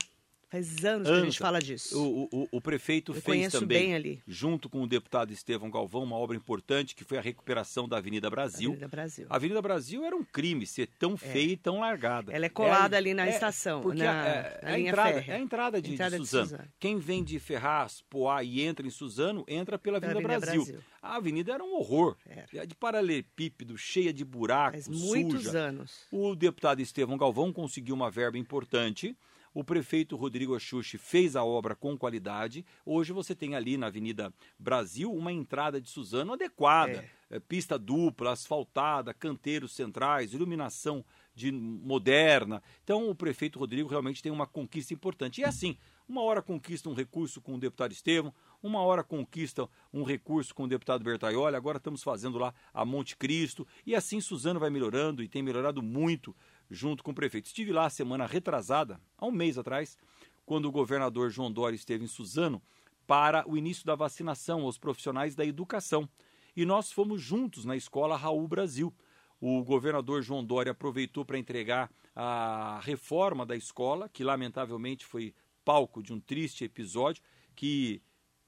[0.55, 2.01] Faz anos, que a gente fala disso.
[2.01, 6.37] O, o, o prefeito Eu fez também, junto com o deputado Estevão Galvão, uma obra
[6.37, 8.71] importante que foi a recuperação da Avenida Brasil.
[8.71, 9.27] Avenida Brasil.
[9.29, 12.33] A Avenida Brasil era um crime ser tão feia e tão largada.
[12.33, 15.13] Ela é colada É- ali na é- estação, Porque na- é, na é a entrada,
[15.15, 15.33] férrea.
[15.33, 16.47] é a entrada de, de Entrada de Suzano.
[16.47, 16.69] Suzano.
[16.79, 20.65] Quem vem de Ferraz, Poá e entra em Suzano, entra pela Pela Avenida, Avenida Brasil.
[20.73, 20.91] Brasil.
[21.03, 22.17] A avenida era um horror.
[22.27, 22.65] Era.
[22.67, 25.59] De paralelepípedo, cheia de buracos, Faz muitos suja.
[25.59, 26.07] anos.
[26.13, 29.17] O deputado Estevão Galvão conseguiu uma verba importante.
[29.55, 32.67] O prefeito Rodrigo Axuxi fez a obra com qualidade.
[32.85, 37.09] Hoje você tem ali na Avenida Brasil uma entrada de Suzano adequada.
[37.31, 42.61] É, pista dupla, asfaltada, canteiros centrais, iluminação de moderna.
[42.83, 45.41] Então o prefeito Rodrigo realmente tem uma conquista importante.
[45.41, 45.77] E é assim,
[46.09, 50.65] uma hora conquista um recurso com o deputado Estevão, uma hora conquista um recurso com
[50.65, 55.23] o deputado Bertaioli, agora estamos fazendo lá a Monte Cristo, e assim Suzano vai melhorando
[55.23, 56.35] e tem melhorado muito
[56.71, 57.47] junto com o prefeito.
[57.47, 59.97] Estive lá semana retrasada, há um mês atrás,
[60.45, 62.63] quando o governador João Dória esteve em Suzano
[63.07, 66.09] para o início da vacinação aos profissionais da educação.
[66.57, 68.95] E nós fomos juntos na escola Raul Brasil.
[69.41, 76.03] O governador João Dória aproveitou para entregar a reforma da escola, que lamentavelmente foi palco
[76.03, 77.23] de um triste episódio
[77.55, 78.03] que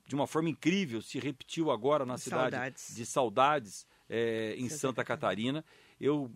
[0.07, 2.95] de uma forma incrível se repetiu agora na cidade Saudades.
[2.95, 5.65] de Saudades, eh, em Santa Santa Catarina.
[6.01, 6.31] Eu,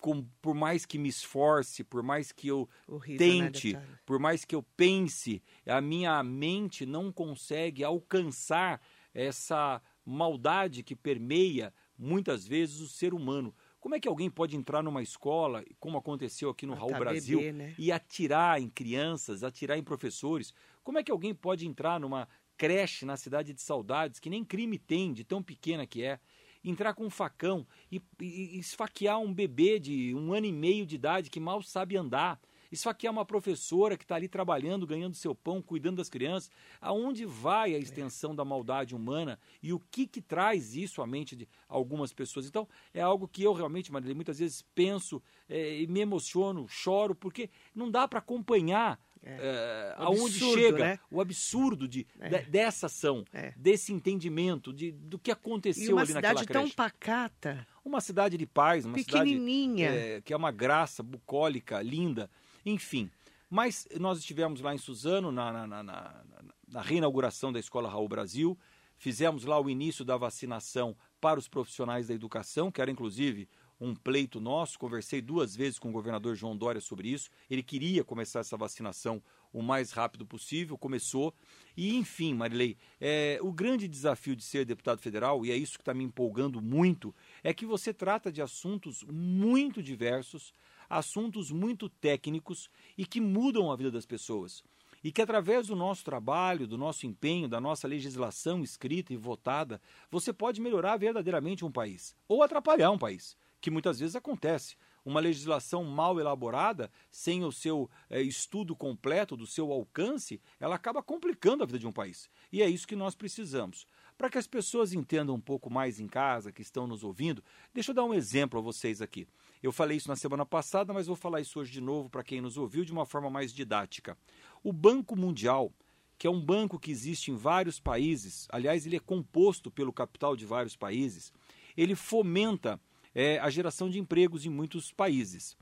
[0.00, 3.98] com- por mais que me esforce, por mais que eu Horrível, né, tente, deputado?
[4.06, 8.80] por mais que eu pense, a minha mente não consegue alcançar
[9.14, 13.54] essa maldade que permeia muitas vezes o ser humano.
[13.78, 17.38] Como é que alguém pode entrar numa escola, como aconteceu aqui no Raul Matar Brasil,
[17.38, 17.74] bebê, né?
[17.78, 20.52] e atirar em crianças, atirar em professores?
[20.82, 24.78] Como é que alguém pode entrar numa creche na cidade de Saudades, que nem crime
[24.78, 26.20] tem, de tão pequena que é?
[26.62, 30.94] Entrar com um facão e, e- esfaquear um bebê de um ano e meio de
[30.94, 32.40] idade que mal sabe andar.
[32.70, 36.50] Esfaquear uma professora que está ali trabalhando, ganhando seu pão, cuidando das crianças.
[36.80, 41.34] Aonde vai a extensão da maldade humana e o que, que traz isso à mente
[41.34, 42.46] de algumas pessoas?
[42.46, 47.14] Então, é algo que eu realmente, Marília, muitas vezes penso eh, e me emociono, choro,
[47.14, 50.98] porque não dá para acompanhar eh, O aonde absurdo, chega né?
[51.10, 52.28] o absurdo de, É.
[52.28, 53.52] de- dessa ação, É.
[53.56, 56.76] desse entendimento, de, do que aconteceu uma ali naquela cidade tão creche.
[56.76, 59.90] pacata, Uma cidade de paz, uma cidade pequenininha.
[59.90, 62.30] é, que é uma graça bucólica, linda,
[62.64, 63.10] enfim.
[63.48, 66.24] Mas nós estivemos lá em Suzano, na, na, na, na-
[66.68, 68.56] na reinauguração da Escola Raul Brasil,
[68.96, 73.48] fizemos lá o início da vacinação para os profissionais da educação, que era inclusive
[73.80, 74.78] um pleito nosso.
[74.78, 77.30] Conversei duas vezes com o governador João Dória sobre isso.
[77.48, 81.34] Ele queria começar essa vacinação o mais rápido possível, começou.
[81.76, 85.82] E, enfim, Marilei, é, o grande desafio de ser deputado federal, e é isso que
[85.82, 90.54] está me empolgando muito, é que você trata de assuntos muito diversos,
[90.88, 94.62] assuntos muito técnicos e que mudam a vida das pessoas.
[95.02, 99.80] E que através do nosso trabalho, do nosso empenho, da nossa legislação escrita e votada,
[100.10, 104.76] você pode melhorar verdadeiramente um país ou atrapalhar um país, que muitas vezes acontece.
[105.04, 111.02] Uma legislação mal elaborada, sem o seu eh, estudo completo do seu alcance, ela acaba
[111.02, 112.28] complicando a vida de um país.
[112.52, 113.86] E é isso que nós precisamos.
[114.16, 117.42] Para que as pessoas entendam um pouco mais em casa, que estão nos ouvindo,
[117.72, 119.26] deixa eu dar um exemplo a vocês aqui.
[119.62, 122.40] Eu falei isso na semana passada, mas vou falar isso hoje de novo para quem
[122.40, 124.16] nos ouviu de uma forma mais didática.
[124.62, 125.72] O Banco Mundial,
[126.18, 130.36] que é um banco que existe em vários países, aliás, ele é composto pelo capital
[130.36, 131.32] de vários países,
[131.74, 132.78] ele fomenta
[133.14, 135.56] eh, a geração de empregos em muitos países.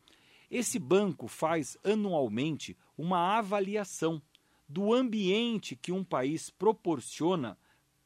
[0.51, 4.23] Esse banco faz anualmente uma avaliação
[4.69, 7.59] do ambiente que um país proporciona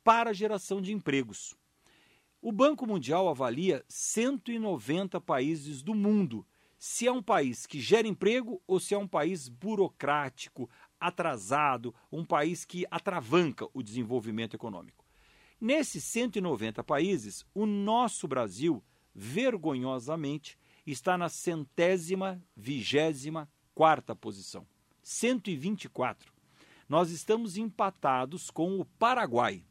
[0.04, 1.56] para a geração de empregos.
[2.40, 6.44] O Banco Mundial avalia 190 países do mundo,
[6.76, 12.24] se é um país que gera emprego ou se é um país burocrático, atrasado, um
[12.24, 15.04] país que atravanca o desenvolvimento econômico.
[15.60, 18.82] Nesses 190 países, o nosso Brasil,
[19.14, 24.66] vergonhosamente, está na centésima, vigésima quarta posição.
[25.02, 26.32] 124.
[26.88, 29.64] Nós estamos empatados com o Paraguai.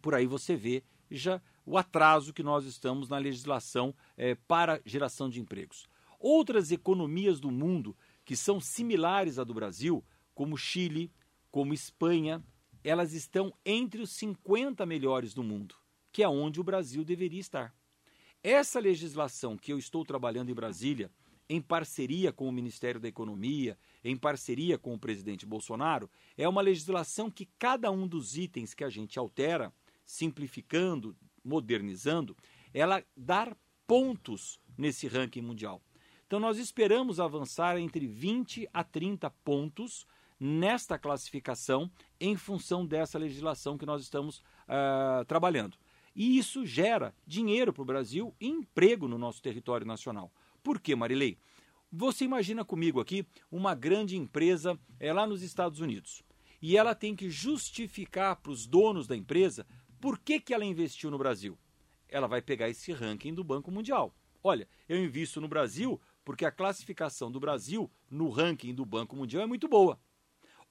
[0.00, 5.28] Por aí você vê já o atraso que nós estamos na legislação eh, para geração
[5.28, 5.88] de empregos.
[6.18, 11.10] Outras economias do mundo que são similares à do Brasil, como Chile,
[11.50, 12.42] como Espanha,
[12.84, 15.74] elas estão entre os 50 melhores do mundo,
[16.12, 17.74] que é onde o Brasil deveria estar.
[18.50, 21.10] Essa legislação que eu estou trabalhando em Brasília,
[21.50, 26.62] em parceria com o Ministério da Economia, em parceria com o presidente Bolsonaro, é uma
[26.62, 29.70] legislação que cada um dos itens que a gente altera,
[30.02, 32.34] simplificando, modernizando,
[32.72, 33.54] ela dá
[33.86, 35.82] pontos nesse ranking mundial.
[36.26, 40.06] Então nós esperamos avançar entre 20 a 30 pontos
[40.40, 45.76] nesta classificação em função dessa legislação que nós estamos uh, trabalhando.
[46.18, 50.32] E isso gera dinheiro para o Brasil e emprego no nosso território nacional.
[50.64, 51.38] Por quê, Marilei?
[51.92, 56.24] Você imagina comigo aqui uma grande empresa é, lá nos Estados Unidos
[56.60, 59.64] e ela tem que justificar para os donos da empresa
[60.00, 61.56] por que, que ela investiu no Brasil.
[62.08, 64.12] Ela vai pegar esse ranking do Banco Mundial.
[64.42, 69.44] Olha, eu invisto no Brasil porque a classificação do Brasil no ranking do Banco Mundial
[69.44, 70.00] é muito boa.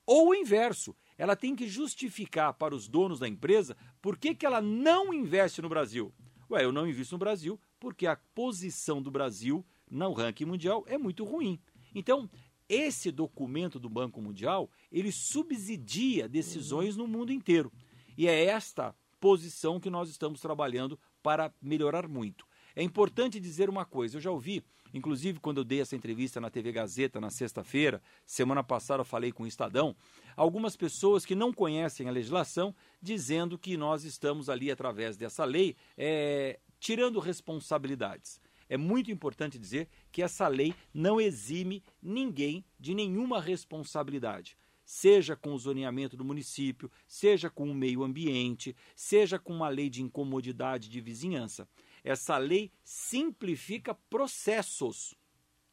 [0.06, 4.46] Ou o inverso, ela tem que justificar para os donos da empresa por que, que
[4.46, 6.14] ela não investe no Brasil.
[6.50, 10.98] Ué, eu não invisto no Brasil porque a posição do Brasil no ranking mundial é
[10.98, 11.60] muito ruim.
[11.94, 12.30] Então,
[12.70, 17.72] esse documento do Banco Mundial, ele subsidia decisões no mundo inteiro.
[18.18, 22.46] E é esta posição que nós estamos trabalhando para melhorar muito.
[22.76, 26.50] É importante dizer uma coisa, eu já ouvi, inclusive quando eu dei essa entrevista na
[26.50, 29.96] TV Gazeta na sexta-feira, semana passada eu falei com o Estadão,
[30.36, 35.76] algumas pessoas que não conhecem a legislação dizendo que nós estamos ali, através dessa lei,
[35.98, 38.40] é, tirando responsabilidades.
[38.70, 45.54] É muito importante dizer que essa lei não exime ninguém de nenhuma responsabilidade seja com
[45.54, 50.88] o zoneamento do município, seja com o meio ambiente, seja com uma lei de incomodidade
[50.88, 51.68] de vizinhança.
[52.08, 55.14] Essa lei simplifica processos,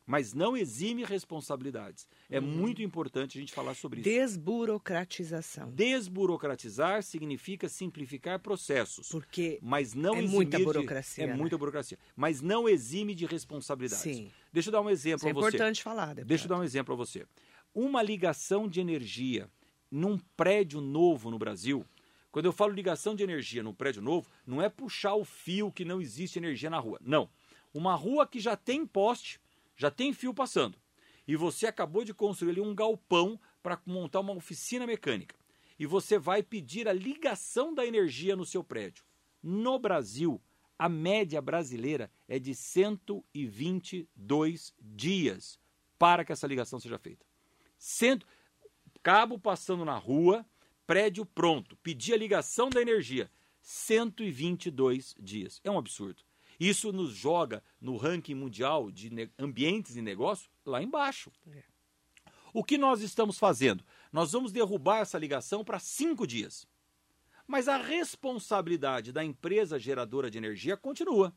[0.05, 2.09] mas não exime responsabilidades.
[2.29, 2.47] É uhum.
[2.47, 4.11] muito importante a gente falar sobre isso.
[4.11, 5.70] Desburocratização.
[5.70, 9.09] Desburocratizar significa simplificar processos.
[9.11, 11.25] Porque mas não é muita burocracia.
[11.25, 11.38] De, é né?
[11.38, 11.99] muita burocracia.
[12.16, 14.03] Mas não exime de responsabilidades.
[14.03, 14.33] Sim.
[14.53, 15.47] Deixa eu dar um exemplo Isso a você.
[15.47, 16.07] É importante falar.
[16.07, 16.27] Deputado.
[16.27, 17.25] Deixa eu dar um exemplo a você.
[17.73, 19.49] Uma ligação de energia
[19.88, 21.87] num prédio novo no Brasil
[22.35, 25.85] quando eu falo ligação de energia no prédio novo, não é puxar o fio que
[25.85, 26.99] não existe energia na rua.
[27.01, 27.31] Não.
[27.73, 29.40] Uma rua que já tem poste,
[29.77, 30.77] já tem fio passando.
[31.29, 35.37] E você acabou de construir ali um galpão para montar uma oficina mecânica.
[35.79, 39.05] E você vai pedir a ligação da energia no seu prédio.
[39.40, 40.42] No Brasil,
[40.77, 45.61] a média brasileira é de 122 dias
[45.97, 47.25] para que essa ligação seja feita.
[47.79, 48.27] Cento...
[49.05, 50.47] Cabo passando na rua,
[50.87, 55.61] prédio pronto, pedir a ligação da energia, 122 dias.
[55.64, 56.23] É um absurdo.
[56.59, 61.33] Isso nos joga no ranking mundial de ambientes e negócios lá embaixo.
[61.51, 61.62] É.
[62.53, 63.85] O que nós estamos fazendo?
[64.12, 66.66] Nós vamos derrubar essa ligação para cinco dias.
[67.47, 71.35] Mas a responsabilidade da empresa geradora de energia continua.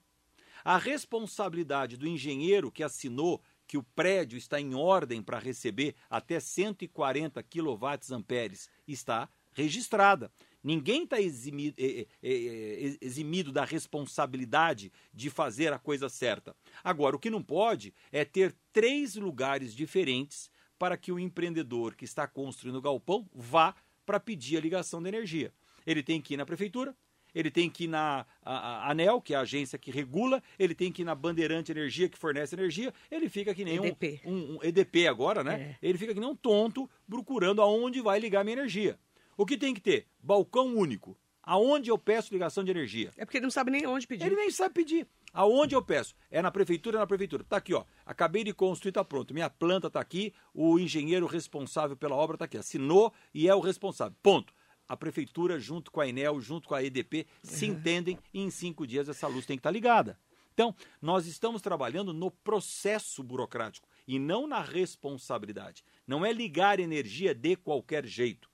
[0.64, 6.40] A responsabilidade do engenheiro que assinou que o prédio está em ordem para receber até
[6.40, 10.32] 140 kWh está registrada.
[10.64, 16.56] Ninguém está eximido, é, é, eximido da responsabilidade de fazer a coisa certa.
[16.84, 22.06] Agora, o que não pode é ter três lugares diferentes para que o empreendedor que
[22.06, 23.74] está construindo o galpão vá
[24.06, 25.52] para pedir a ligação de energia.
[25.86, 26.96] Ele tem que ir na prefeitura,
[27.34, 31.02] ele tem que ir na ANEL, que é a agência que regula, ele tem que
[31.02, 34.22] ir na Bandeirante Energia, que fornece energia, ele fica que nem EDP.
[34.24, 35.78] Um, um, um EDP agora, né?
[35.82, 35.88] É.
[35.88, 39.00] Ele fica que nem um tonto procurando aonde vai ligar a minha energia.
[39.38, 40.08] O que tem que ter?
[40.20, 41.16] Balcão único.
[41.44, 43.12] Aonde eu peço ligação de energia?
[43.16, 44.26] É porque ele não sabe nem onde pedir.
[44.26, 45.08] Ele nem sabe pedir.
[45.32, 46.16] Aonde eu peço?
[46.32, 47.44] É na prefeitura, é na prefeitura.
[47.44, 47.86] Tá aqui, ó.
[48.04, 49.36] Acabei de construir, tá pronto.
[49.36, 52.58] Minha planta tá aqui, o engenheiro responsável pela obra tá aqui.
[52.58, 54.18] Assinou e é o responsável.
[54.24, 54.52] Ponto.
[54.90, 57.74] A prefeitura, junto com a Enel, junto com a EDP, se uhum.
[57.74, 60.20] entendem e em cinco dias essa luz tem que estar tá ligada.
[60.52, 65.84] Então, nós estamos trabalhando no processo burocrático e não na responsabilidade.
[66.08, 68.47] Não é ligar energia de qualquer jeito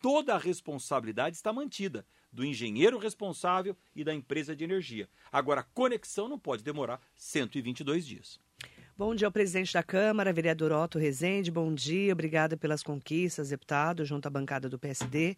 [0.00, 5.08] toda a responsabilidade está mantida do engenheiro responsável e da empresa de energia.
[5.32, 8.38] Agora, a conexão não pode demorar 122 dias.
[8.96, 11.50] Bom dia ao presidente da Câmara, vereador Otto Rezende.
[11.50, 15.36] Bom dia, obrigada pelas conquistas, deputado, junto à bancada do PSD.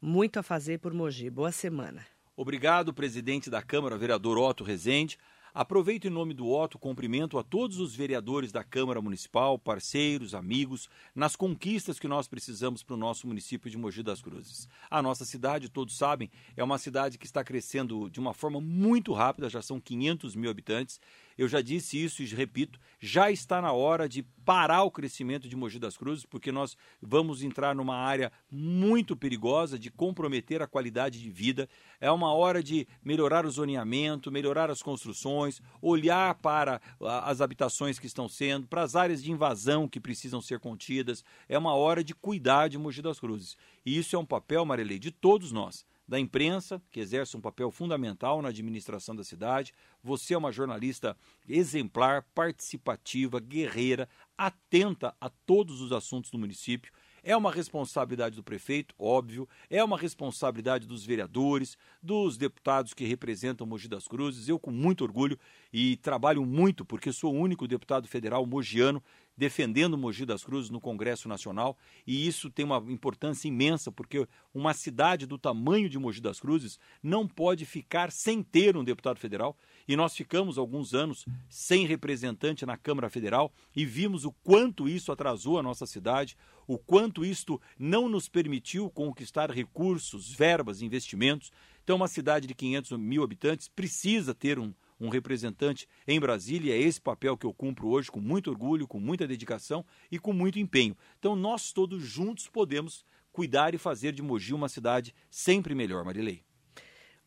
[0.00, 1.28] Muito a fazer por Mogi.
[1.28, 2.06] Boa semana.
[2.34, 5.18] Obrigado, presidente da Câmara, vereador Otto Rezende.
[5.58, 10.86] Aproveito em nome do Otto, cumprimento a todos os vereadores da Câmara Municipal, parceiros, amigos,
[11.14, 14.68] nas conquistas que nós precisamos para o nosso município de Mogi das Cruzes.
[14.90, 19.14] A nossa cidade, todos sabem, é uma cidade que está crescendo de uma forma muito
[19.14, 21.00] rápida, já são 500 mil habitantes,
[21.36, 25.56] eu já disse isso e repito, já está na hora de parar o crescimento de
[25.56, 31.20] Mogi das Cruzes, porque nós vamos entrar numa área muito perigosa de comprometer a qualidade
[31.20, 31.68] de vida.
[32.00, 36.80] É uma hora de melhorar o zoneamento, melhorar as construções, olhar para
[37.24, 41.24] as habitações que estão sendo, para as áreas de invasão que precisam ser contidas.
[41.48, 43.56] É uma hora de cuidar de Mogi das Cruzes.
[43.84, 47.70] E isso é um papel, Marilei, de todos nós da imprensa, que exerce um papel
[47.70, 49.72] fundamental na administração da cidade.
[50.02, 51.16] Você é uma jornalista
[51.48, 56.92] exemplar, participativa, guerreira, atenta a todos os assuntos do município.
[57.28, 63.66] É uma responsabilidade do prefeito, óbvio, é uma responsabilidade dos vereadores, dos deputados que representam
[63.66, 64.48] Mogi das Cruzes.
[64.48, 65.36] Eu, com muito orgulho,
[65.72, 69.02] e trabalho muito porque sou o único deputado federal mogiano
[69.36, 71.76] defendendo Mogi das Cruzes no Congresso Nacional,
[72.06, 76.78] e isso tem uma importância imensa, porque uma cidade do tamanho de Mogi das Cruzes
[77.02, 79.56] não pode ficar sem ter um deputado federal,
[79.86, 85.12] e nós ficamos alguns anos sem representante na Câmara Federal e vimos o quanto isso
[85.12, 91.52] atrasou a nossa cidade, o quanto isto não nos permitiu conquistar recursos, verbas, investimentos.
[91.84, 96.74] Então, uma cidade de 500 mil habitantes precisa ter um, um representante em Brasília.
[96.74, 100.32] É esse papel que eu cumpro hoje com muito orgulho, com muita dedicação e com
[100.32, 100.96] muito empenho.
[101.18, 106.42] Então, nós todos juntos podemos cuidar e fazer de Mogi uma cidade sempre melhor, Marilei.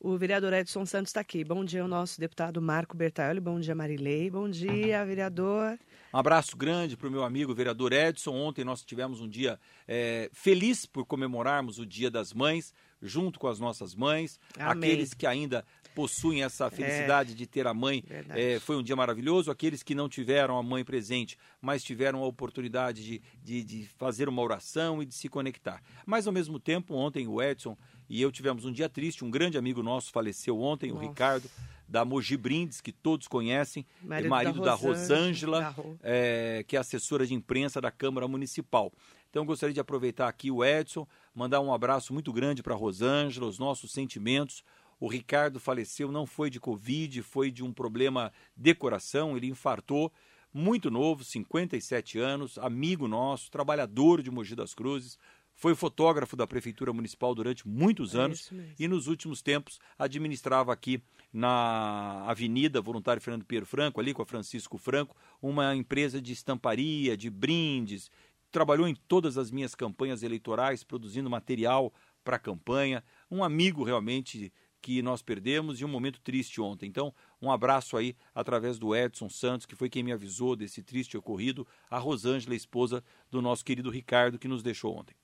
[0.01, 1.43] O vereador Edson Santos está aqui.
[1.43, 3.41] Bom dia, o nosso deputado Marco Bertaioli.
[3.41, 4.29] Bom dia, Marilei.
[4.29, 5.77] Bom dia, vereador.
[6.13, 8.31] Um abraço grande para o meu amigo vereador Edson.
[8.31, 13.47] Ontem nós tivemos um dia é, feliz por comemorarmos o Dia das Mães, junto com
[13.47, 14.39] as nossas mães.
[14.57, 14.91] Amém.
[14.91, 18.03] Aqueles que ainda possuem essa felicidade é, de ter a mãe.
[18.29, 19.51] É, foi um dia maravilhoso.
[19.51, 24.29] Aqueles que não tiveram a mãe presente, mas tiveram a oportunidade de, de, de fazer
[24.29, 25.81] uma oração e de se conectar.
[26.05, 27.77] Mas, ao mesmo tempo, ontem o Edson
[28.09, 29.23] e eu tivemos um dia triste.
[29.23, 31.05] Um grande amigo nosso faleceu ontem, Nossa.
[31.05, 31.49] o Ricardo,
[31.89, 37.33] da Mogi Brindes, que todos conhecem, marido, marido da, Rosângela, é, que é assessora de
[37.33, 38.93] imprensa da Câmara Municipal.
[39.29, 43.47] Então, gostaria de aproveitar aqui o Edson, mandar um abraço muito grande para a Rosângela,
[43.47, 44.63] os nossos sentimentos.
[44.99, 50.11] O Ricardo faleceu, não foi de Covid, foi de um problema de coração, ele infartou,
[50.53, 55.17] muito novo, 57 anos, amigo nosso, trabalhador de Mogi das Cruzes,
[55.59, 61.03] foi fotógrafo da Prefeitura Municipal durante muitos é anos e nos últimos tempos administrava aqui
[61.31, 67.15] na Avenida Voluntário Fernando Pinheiro Franco, ali com a Francisco Franco, uma empresa de estamparia,
[67.15, 68.09] de brindes.
[68.51, 73.03] Trabalhou em todas as minhas campanhas eleitorais, produzindo material para a campanha.
[73.29, 74.51] Um amigo realmente
[74.81, 76.87] que nós perdemos e um momento triste ontem.
[76.87, 81.17] Então, um abraço aí através do Edson Santos, que foi quem me avisou desse triste
[81.17, 85.15] ocorrido, a Rosângela, esposa do nosso querido Ricardo, que nos deixou ontem.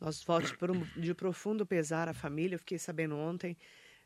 [0.00, 0.54] Nossos votos
[0.96, 2.54] de profundo pesar à família.
[2.54, 3.56] Eu fiquei sabendo ontem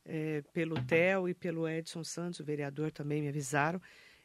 [0.05, 3.80] é, pelo Theo e pelo Edson Santos, o vereador também me avisaram.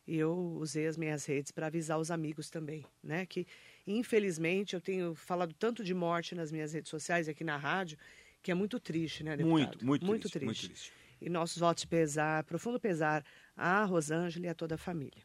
[0.07, 3.25] E eu usei as minhas redes para avisar os amigos também, né?
[3.25, 3.45] Que
[3.85, 7.97] infelizmente eu tenho falado tanto de morte nas minhas redes sociais e aqui na rádio
[8.41, 9.57] que é muito triste, né, deputado?
[9.57, 10.65] Muito, muito, muito triste, triste.
[10.65, 10.93] Muito triste.
[11.21, 13.25] E nossos votos pesar, profundo pesar
[13.55, 15.21] à Rosângela e a toda a família.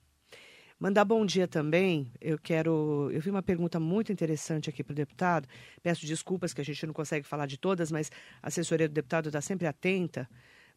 [0.84, 2.12] Mandar bom dia também.
[2.20, 3.08] Eu quero.
[3.10, 5.48] Eu vi uma pergunta muito interessante aqui para o deputado.
[5.82, 8.12] Peço desculpas que a gente não consegue falar de todas, mas
[8.42, 10.28] a assessoria do deputado está sempre atenta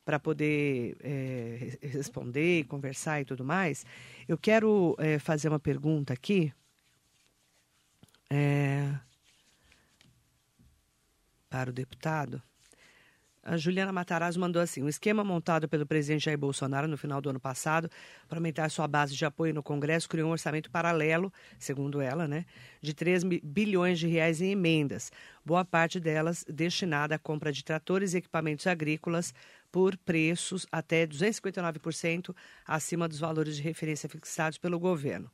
[0.06, 3.86] para poder é, responder, conversar e tudo mais.
[4.30, 6.54] Eu quero é, fazer uma pergunta aqui.
[8.30, 8.90] É,
[11.50, 12.42] para o deputado.
[13.50, 17.30] A Juliana Matarazzo mandou assim: um esquema montado pelo presidente Jair Bolsonaro no final do
[17.30, 17.90] ano passado
[18.28, 22.46] para aumentar sua base de apoio no Congresso criou um orçamento paralelo, segundo ela, né,
[22.82, 25.14] de 3 bilhões de reais em emendas,
[25.46, 29.34] boa parte delas destinada à compra de tratores e equipamentos agrícolas
[29.72, 32.36] por preços até 259%
[32.68, 35.32] acima dos valores de referência fixados pelo governo.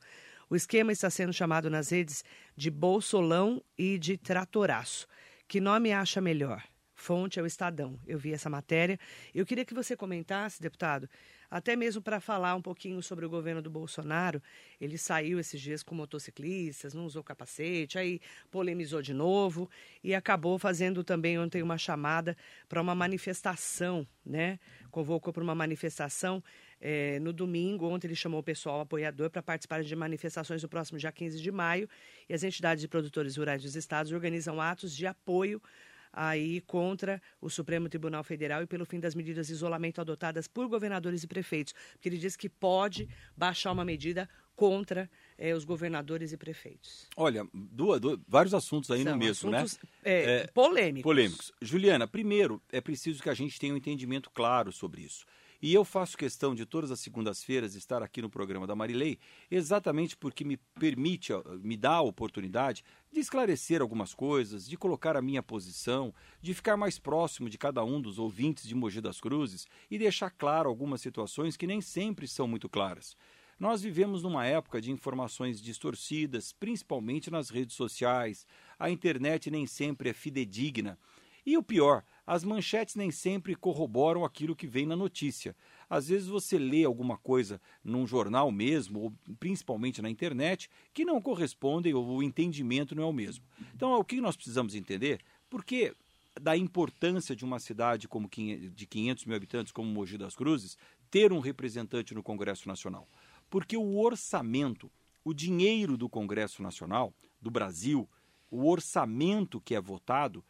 [0.52, 2.24] O esquema está sendo chamado nas redes
[2.56, 5.08] de Bolsolão e de Tratoraço.
[5.48, 6.62] Que nome acha melhor?
[7.04, 8.00] Fonte é o Estadão.
[8.08, 8.98] Eu vi essa matéria.
[9.36, 11.10] Eu queria que você comentasse, deputado,
[11.52, 14.42] até mesmo para falar um pouquinho sobre o governo do Bolsonaro.
[14.80, 19.70] Ele saiu esses dias com motociclistas, não usou capacete, aí polemizou de novo
[20.02, 22.38] e acabou fazendo também ontem uma chamada
[22.70, 24.58] para uma manifestação, né?
[24.90, 26.42] Convocou para uma manifestação
[26.80, 30.98] é, no domingo, ontem ele chamou o pessoal apoiador para participar de manifestações no próximo
[30.98, 31.90] dia 15 de maio.
[32.30, 35.62] E as entidades de produtores rurais dos estados organizam atos de apoio
[36.14, 40.68] aí contra o Supremo Tribunal Federal e pelo fim das medidas de isolamento adotadas por
[40.68, 46.32] governadores e prefeitos, porque ele diz que pode baixar uma medida contra eh, os governadores
[46.32, 47.08] e prefeitos.
[47.18, 49.58] Olha, duas, duas, vários assuntos aí São no mesmo, né?
[49.58, 49.80] assuntos?
[50.04, 51.04] É, é, polêmicos.
[51.04, 51.52] Polêmicos.
[51.60, 55.26] Juliana, primeiro, é preciso que a gente tenha um entendimento claro sobre isso.
[55.64, 59.18] E eu faço questão de todas as segundas-feiras estar aqui no programa da Marilei,
[59.50, 65.22] exatamente porque me permite, me dá a oportunidade de esclarecer algumas coisas, de colocar a
[65.22, 69.66] minha posição, de ficar mais próximo de cada um dos ouvintes de Mogi das Cruzes
[69.90, 73.16] e deixar claro algumas situações que nem sempre são muito claras.
[73.58, 78.46] Nós vivemos numa época de informações distorcidas, principalmente nas redes sociais.
[78.78, 81.00] A internet nem sempre é fidedigna.
[81.46, 85.56] E o pior, as manchetes nem sempre corroboram aquilo que vem na notícia.
[85.90, 91.22] Às vezes você lê alguma coisa num jornal mesmo, ou principalmente na internet, que não
[91.22, 93.44] correspondem ou o entendimento não é o mesmo.
[93.76, 95.20] Então, o que nós precisamos entender?
[95.50, 95.94] Porque
[96.40, 100.78] da importância de uma cidade como de 500 mil habitantes como Mogi das Cruzes
[101.12, 103.08] ter um representante no Congresso Nacional.
[103.50, 104.92] Porque o orçamento,
[105.24, 108.10] o dinheiro do Congresso Nacional, do Brasil,
[108.50, 110.44] o orçamento que é votado,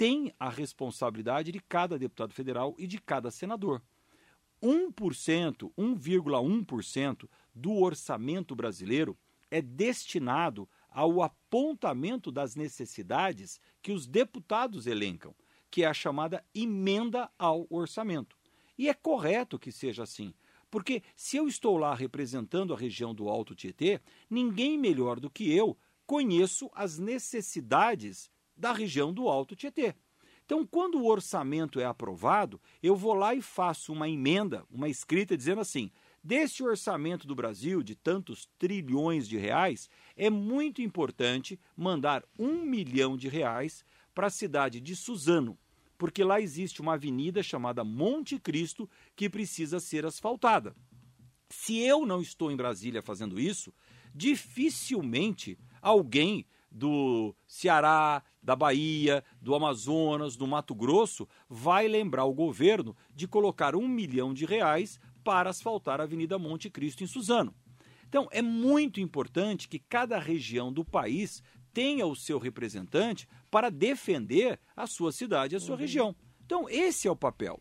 [0.00, 3.82] tem a responsabilidade de cada deputado federal e de cada senador.
[4.62, 9.14] 1%, 1,1% do orçamento brasileiro
[9.50, 15.34] é destinado ao apontamento das necessidades que os deputados elencam,
[15.70, 18.38] que é a chamada emenda ao orçamento.
[18.78, 20.32] E é correto que seja assim,
[20.70, 25.54] porque se eu estou lá representando a região do Alto Tietê, ninguém melhor do que
[25.54, 25.76] eu
[26.06, 28.30] conheço as necessidades
[28.60, 29.94] da região do Alto Tietê.
[30.44, 35.36] Então, quando o orçamento é aprovado, eu vou lá e faço uma emenda, uma escrita
[35.36, 35.90] dizendo assim:
[36.22, 43.16] desse orçamento do Brasil de tantos trilhões de reais, é muito importante mandar um milhão
[43.16, 45.56] de reais para a cidade de Suzano,
[45.96, 50.74] porque lá existe uma avenida chamada Monte Cristo que precisa ser asfaltada.
[51.48, 53.72] Se eu não estou em Brasília fazendo isso,
[54.14, 62.96] dificilmente alguém do Ceará, da Bahia, do Amazonas, do Mato Grosso, vai lembrar o governo
[63.14, 67.54] de colocar um milhão de reais para asfaltar a Avenida Monte Cristo em Suzano.
[68.08, 71.42] Então, é muito importante que cada região do país
[71.72, 75.80] tenha o seu representante para defender a sua cidade, a sua uhum.
[75.80, 76.16] região.
[76.44, 77.60] Então, esse é o papel.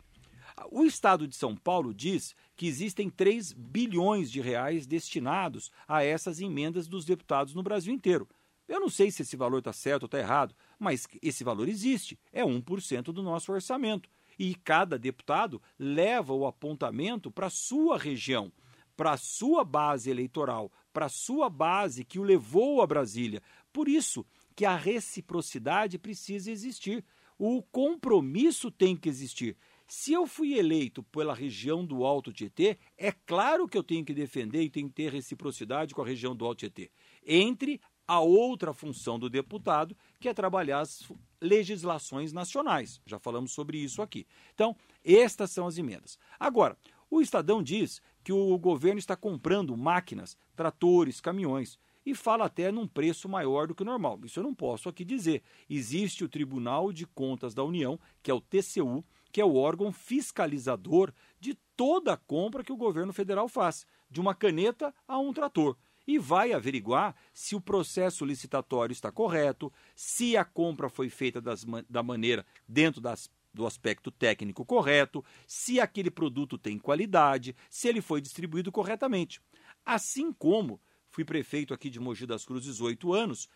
[0.72, 6.41] O Estado de São Paulo diz que existem 3 bilhões de reais destinados a essas
[6.41, 8.28] emendas dos deputados no Brasil inteiro.
[8.70, 12.20] Eu não sei se esse valor está certo ou está errado, mas esse valor existe.
[12.32, 14.08] É 1% do nosso orçamento.
[14.38, 18.54] E cada deputado leva o apontamento para a sua região,
[18.96, 23.42] para a sua base eleitoral, para a sua base que o levou a Brasília.
[23.74, 24.24] Por isso
[24.56, 27.04] que a reciprocidade precisa existir.
[27.40, 29.58] O compromisso tem que existir.
[29.90, 34.14] Se eu fui eleito pela região do Alto Tietê, é claro que eu tenho que
[34.14, 36.92] defender e tenho que ter reciprocidade com a região do Alto Tietê.
[37.26, 41.07] Entre a outra função do deputado, que é trabalhar as
[41.39, 42.99] legislações nacionais.
[43.05, 44.26] Já falamos sobre isso aqui.
[44.55, 46.18] Então, estas são as emendas.
[46.39, 46.76] Agora,
[47.07, 52.88] o Estadão diz que o governo está comprando máquinas, tratores, caminhões e fala até num
[52.88, 54.20] preço maior do que o normal.
[54.24, 55.43] Isso eu não posso aqui dizer.
[55.70, 59.91] Existe o Tribunal de Contas da União, que é o TCU, que é o órgão
[59.91, 65.32] fiscalizador de toda a compra que o governo federal faz, de uma caneta a um
[65.32, 65.78] trator
[66.10, 71.64] e vai averiguar se o processo licitatório está correto, se a compra foi feita das,
[71.88, 78.01] da maneira dentro das, do aspecto técnico correto, se aquele produto tem qualidade, se ele
[78.01, 79.39] foi distribuído corretamente.
[79.86, 80.82] Assim como
[81.12, 83.47] fui prefeito aqui de Mogi das Cruzes oito anos,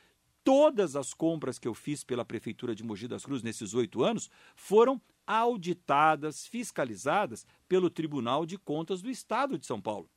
[0.43, 4.29] todas as compras que eu fiz pela Prefeitura de Mogi das Cruzes nesses oito anos
[4.55, 10.07] foram auditadas, fiscalizadas pelo Tribunal de Contas do Estado de São Paulo.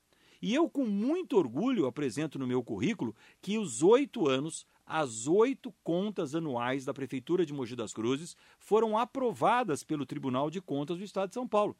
[0.41, 5.72] E eu, com muito orgulho, apresento no meu currículo que os oito anos, as oito
[5.82, 11.05] contas anuais da Prefeitura de Mogi das Cruzes foram aprovadas pelo Tribunal de Contas do
[11.05, 11.76] Estado de São Paulo.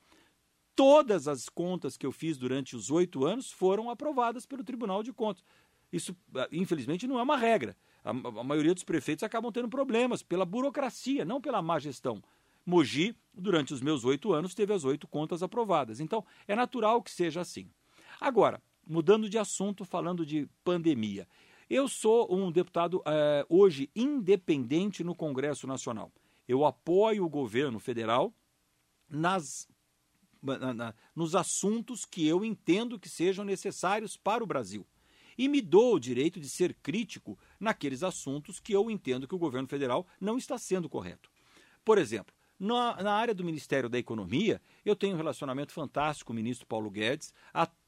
[0.75, 5.13] Todas as contas que eu fiz durante os oito anos foram aprovadas pelo Tribunal de
[5.13, 5.43] Contas.
[5.93, 7.77] Isso, ah, infelizmente, não é uma regra.
[8.05, 12.23] A, a maioria dos prefeitos acabam tendo problemas pela burocracia, não pela má gestão.
[12.65, 16.01] Mogi, durante os meus oito anos, teve as oito contas aprovadas.
[16.01, 17.71] Então, é natural que seja assim.
[18.21, 21.27] Agora, mudando de assunto, falando de pandemia.
[21.69, 26.13] Eu sou um deputado é, hoje independente no Congresso Nacional.
[26.47, 28.33] Eu apoio o governo federal
[29.09, 29.69] nas,
[30.41, 34.87] na, na, nos assuntos que eu entendo que sejam necessários para o Brasil.
[35.37, 39.39] E me dou o direito de ser crítico naqueles assuntos que eu entendo que o
[39.39, 41.31] governo federal não está sendo correto.
[41.85, 46.37] Por exemplo, na, área do Ministério da Economia, eu tenho um relacionamento fantástico com o
[46.37, 47.35] ministro Paulo Guedes,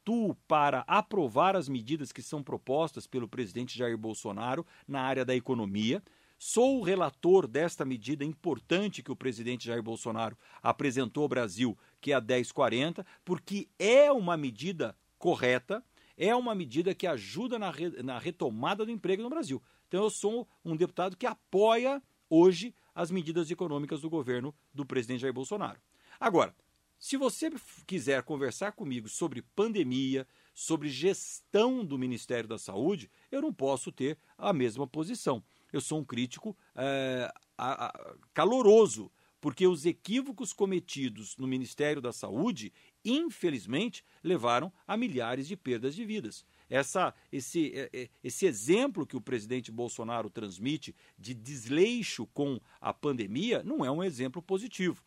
[0.09, 5.37] atuo para aprovar as medidas que são propostas pelo presidente Jair Bolsonaro na área da
[5.37, 6.03] economia.
[6.39, 12.13] Sou o relator desta medida importante que o presidente Jair Bolsonaro apresentou ao Brasil, que
[12.13, 15.85] é a 1040, porque é uma medida correta,
[16.17, 19.63] é uma medida que ajuda na, re, na retomada do emprego no Brasil.
[19.89, 25.21] Então, eu sou um deputado que apoia hoje as medidas econômicas do governo do presidente
[25.21, 25.81] Jair Bolsonaro.
[26.21, 26.55] Agora,
[26.99, 27.51] se você
[27.87, 34.19] quiser conversar comigo sobre pandemia, sobre gestão do Ministério da Saúde, eu não posso ter
[34.37, 35.43] a mesma posição.
[35.73, 42.13] Eu sou um crítico é, a, a, caloroso porque os equívocos cometidos no Ministério da
[42.13, 42.73] Saúde,
[43.05, 46.45] infelizmente, levaram a milhares de perdas de vidas.
[46.69, 52.93] Essa, esse, é, é, esse exemplo que o presidente Bolsonaro transmite de desleixo com a
[52.93, 55.03] pandemia não é um exemplo positivo.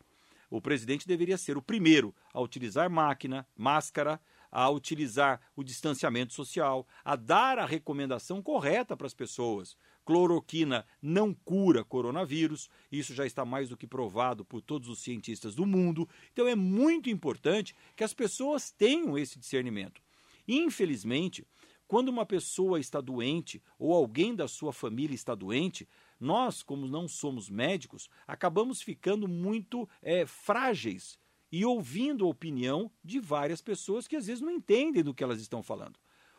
[0.52, 6.86] O presidente deveria ser o primeiro a utilizar máquina, máscara, a utilizar o distanciamento social,
[7.02, 9.78] a dar a recomendação correta para as pessoas.
[10.04, 15.54] Cloroquina não cura coronavírus, isso já está mais do que provado por todos os cientistas
[15.54, 16.06] do mundo.
[16.34, 20.02] Então é muito importante que as pessoas tenham esse discernimento.
[20.46, 21.46] Infelizmente,
[21.88, 25.88] quando uma pessoa está doente ou alguém da sua família está doente,
[26.22, 31.18] nós, como não somos médicos, acabamos ficando muito é, frágeis
[31.50, 35.40] e ouvindo a opinião de várias pessoas que às vezes não entendem do que elas
[35.40, 35.98] estão falando.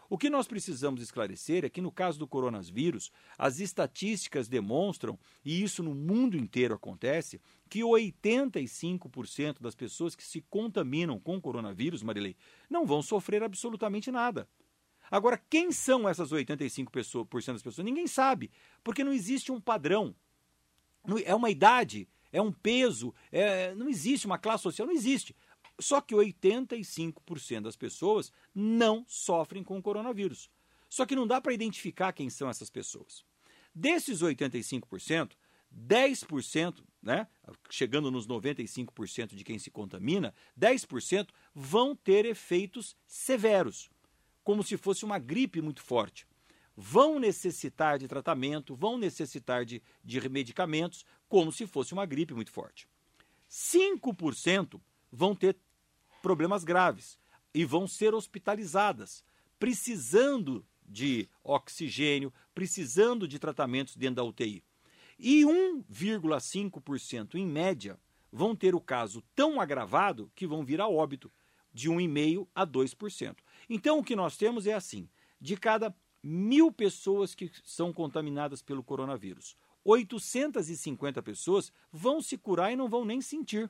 [0.10, 5.64] O que nós precisamos esclarecer é que, no caso do coronavírus, as estatísticas demonstram, e
[5.64, 12.36] isso no mundo inteiro acontece, que 85% das pessoas que se contaminam com coronavírus, Marilei,
[12.70, 14.48] não vão sofrer absolutamente nada.
[15.14, 17.86] Agora, quem são essas 85% das pessoas?
[17.86, 18.50] Ninguém sabe,
[18.84, 20.16] porque não existe um padrão.
[21.24, 25.36] É uma idade, é um peso, é, não existe uma classe social, não existe.
[25.80, 30.50] Só que 85% das pessoas não sofrem com o coronavírus.
[30.90, 33.24] Só que não dá para identificar quem são essas pessoas.
[33.72, 35.34] Desses 85%,
[35.72, 37.28] 10%, né,
[37.70, 43.93] chegando nos 95% de quem se contamina, 10% vão ter efeitos severos
[44.44, 46.28] como se fosse uma gripe muito forte.
[46.76, 52.52] Vão necessitar de tratamento, vão necessitar de, de medicamentos, como se fosse uma gripe muito
[52.52, 52.88] forte.
[53.50, 54.82] 5%
[55.12, 55.56] vão ter
[56.22, 57.20] problemas graves
[57.54, 59.24] e vão ser hospitalizadas,
[59.60, 64.64] precisando de oxigênio, precisando de tratamentos dentro da UTI.
[65.20, 68.00] E 1,5% em média
[68.32, 71.32] vão ter o caso tão agravado que vão vir a óbito,
[71.72, 73.36] de 1,5% a 2%.
[73.70, 75.10] Então, o que nós temos é assim:
[75.40, 82.76] de cada mil pessoas que são contaminadas pelo coronavírus, 850 pessoas vão se curar e
[82.76, 83.70] não vão nem sentir.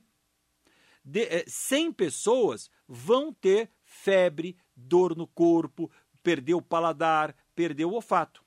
[1.04, 5.90] De, é, 100 pessoas vão ter febre, dor no corpo,
[6.22, 8.42] perder o paladar, perder o olfato.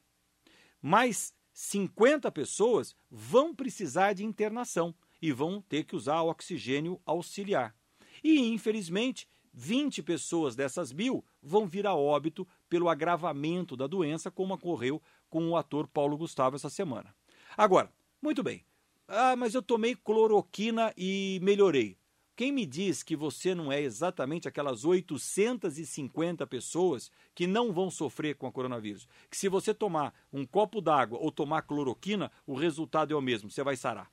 [0.81, 7.75] Mas 50 pessoas vão precisar de internação e vão ter que usar oxigênio auxiliar.
[8.23, 9.27] E, infelizmente,
[9.57, 15.01] 20 pessoas dessas mil vão vir a óbito pelo agravamento da doença, como ocorreu
[15.31, 17.13] com o ator Paulo Gustavo essa semana.
[17.57, 17.91] Agora,
[18.21, 18.63] muito bem.
[19.07, 21.97] Ah, mas eu tomei cloroquina e melhorei.
[22.35, 28.35] Quem me diz que você não é exatamente aquelas 850 pessoas que não vão sofrer
[28.35, 29.07] com a coronavírus?
[29.27, 33.49] Que se você tomar um copo d'água ou tomar cloroquina, o resultado é o mesmo,
[33.49, 34.11] você vai sarar.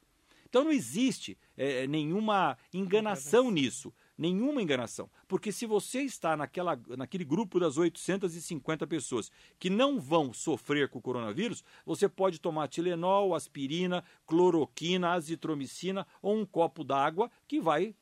[0.48, 5.10] Então não existe é, nenhuma enganação nisso nenhuma enganação.
[5.26, 10.98] Porque se você está naquela, naquele grupo das 850 pessoas que não vão sofrer com
[10.98, 17.94] o coronavírus, você pode tomar Tilenol, aspirina, cloroquina, azitromicina ou um copo d'água que vai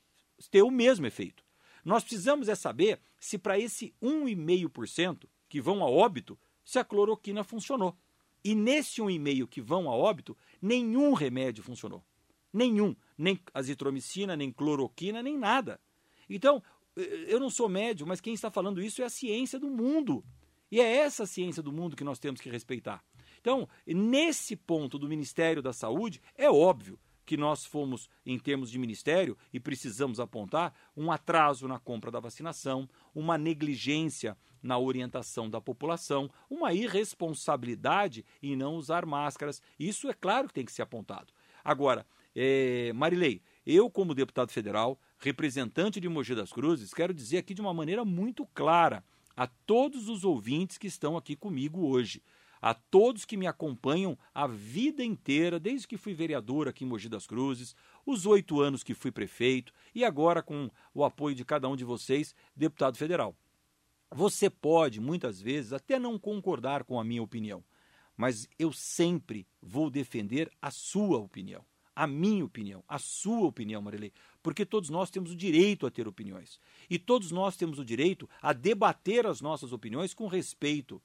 [0.50, 1.44] ter o mesmo efeito.
[1.84, 7.42] Nós precisamos é saber se para esse 1,5% que vão a óbito, se a cloroquina
[7.42, 7.96] funcionou.
[8.44, 12.04] E nesse 1,5% que vão a óbito, nenhum remédio funcionou.
[12.52, 12.94] Nenhum.
[13.16, 15.80] Nem azitromicina, nem cloroquina, nem nada.
[16.34, 16.62] Então,
[16.96, 20.24] eu não sou médium, mas quem está falando isso é a ciência do mundo.
[20.70, 23.04] E é essa ciência do mundo que nós temos que respeitar.
[23.40, 28.78] Então, nesse ponto do Ministério da Saúde, é óbvio que nós fomos, em termos de
[28.78, 35.60] ministério, e precisamos apontar, um atraso na compra da vacinação, uma negligência na orientação da
[35.60, 39.60] população, uma irresponsabilidade em não usar máscaras.
[39.78, 41.32] Isso é claro que tem que ser apontado.
[41.64, 47.54] Agora, é, Marilei, eu, como deputado federal, representante de Mogi das Cruzes, quero dizer aqui
[47.54, 49.04] de uma maneira muito clara
[49.36, 52.20] a todos os ouvintes que estão aqui comigo hoje,
[52.60, 57.08] a todos que me acompanham a vida inteira, desde que fui vereador aqui em Mogi
[57.08, 61.68] das Cruzes, os oito anos que fui prefeito e agora com o apoio de cada
[61.68, 63.36] um de vocês, deputado federal.
[64.10, 67.64] Você pode, muitas vezes, até não concordar com a minha opinião,
[68.16, 71.64] mas eu sempre vou defender a sua opinião
[71.94, 74.12] a minha opinião, a sua opinião, Marilei,
[74.42, 76.58] porque todos nós temos o direito a ter opiniões.
[76.88, 81.00] E todos nós temos o direito a debater as nossas opiniões com respeito,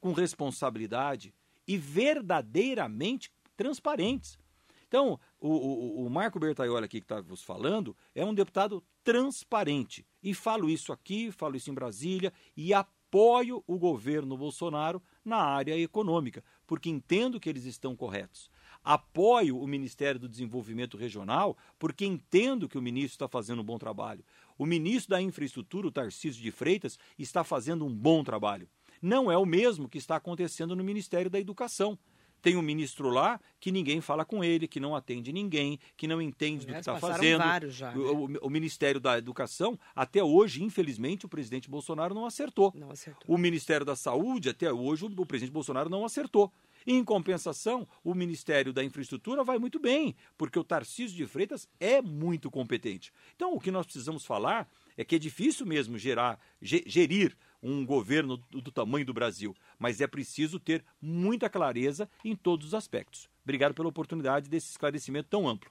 [0.00, 1.34] com responsabilidade
[1.66, 4.38] e verdadeiramente transparentes.
[4.86, 10.06] Então, o, o, o Marco Bertaioli aqui que está vos falando é um deputado transparente.
[10.22, 15.76] E falo isso aqui, falo isso em Brasília e apoio o governo Bolsonaro na área
[15.78, 18.50] econômica, porque entendo que eles estão corretos.
[18.88, 23.76] Apoio o Ministério do Desenvolvimento Regional porque entendo que o ministro está fazendo um bom
[23.76, 24.24] trabalho.
[24.56, 28.66] O ministro da Infraestrutura, o Tarcísio de Freitas, está fazendo um bom trabalho.
[29.02, 31.98] Não é o mesmo que está acontecendo no Ministério da Educação.
[32.40, 36.22] Tem um ministro lá que ninguém fala com ele, que não atende ninguém, que não
[36.22, 37.40] entende Aliás, do que está fazendo.
[37.40, 37.98] Vários já, né?
[37.98, 42.72] o, o, o, Ministério da Educação, até hoje, infelizmente, o presidente Bolsonaro não acertou.
[42.74, 43.22] Não acertou.
[43.26, 46.50] O Ministério da Saúde, até hoje, o, o presidente Bolsonaro não acertou.
[46.90, 52.00] Em compensação, o Ministério da Infraestrutura vai muito bem, porque o Tarcísio de Freitas é
[52.00, 53.12] muito competente.
[53.36, 54.66] Então, o que nós precisamos falar
[54.96, 60.00] é que é difícil mesmo gerar, gerir um governo do, do tamanho do Brasil, mas
[60.00, 63.28] é preciso ter muita clareza em todos os aspectos.
[63.44, 65.70] Obrigado pela oportunidade desse esclarecimento tão amplo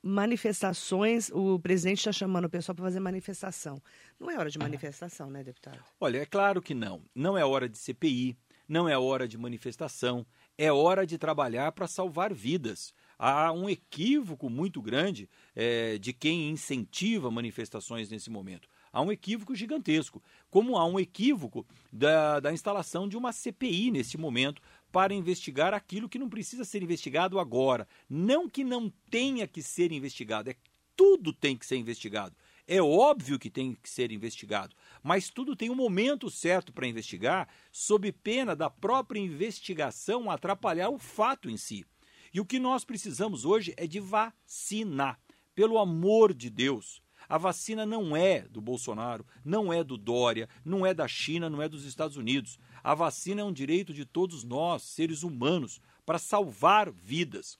[0.00, 3.82] manifestações, o presidente está chamando o pessoal para fazer manifestação.
[4.18, 5.78] Não é hora de manifestação, né, deputado?
[6.00, 7.02] Olha, é claro que não.
[7.14, 8.38] Não é hora de CPI,
[8.68, 12.92] não é hora de manifestação, é hora de trabalhar para salvar vidas.
[13.18, 18.68] Há um equívoco muito grande é, de quem incentiva manifestações nesse momento.
[18.92, 24.16] Há um equívoco gigantesco, como há um equívoco da, da instalação de uma CPI nesse
[24.16, 24.62] momento
[24.92, 27.88] para investigar aquilo que não precisa ser investigado agora.
[28.08, 30.56] Não que não tenha que ser investigado, é
[30.96, 32.34] tudo tem que ser investigado.
[32.70, 37.48] É óbvio que tem que ser investigado, mas tudo tem um momento certo para investigar,
[37.72, 41.86] sob pena da própria investigação atrapalhar o fato em si.
[42.30, 45.18] E o que nós precisamos hoje é de vacina.
[45.54, 50.84] Pelo amor de Deus, a vacina não é do Bolsonaro, não é do Dória, não
[50.84, 52.58] é da China, não é dos Estados Unidos.
[52.84, 57.58] A vacina é um direito de todos nós, seres humanos, para salvar vidas.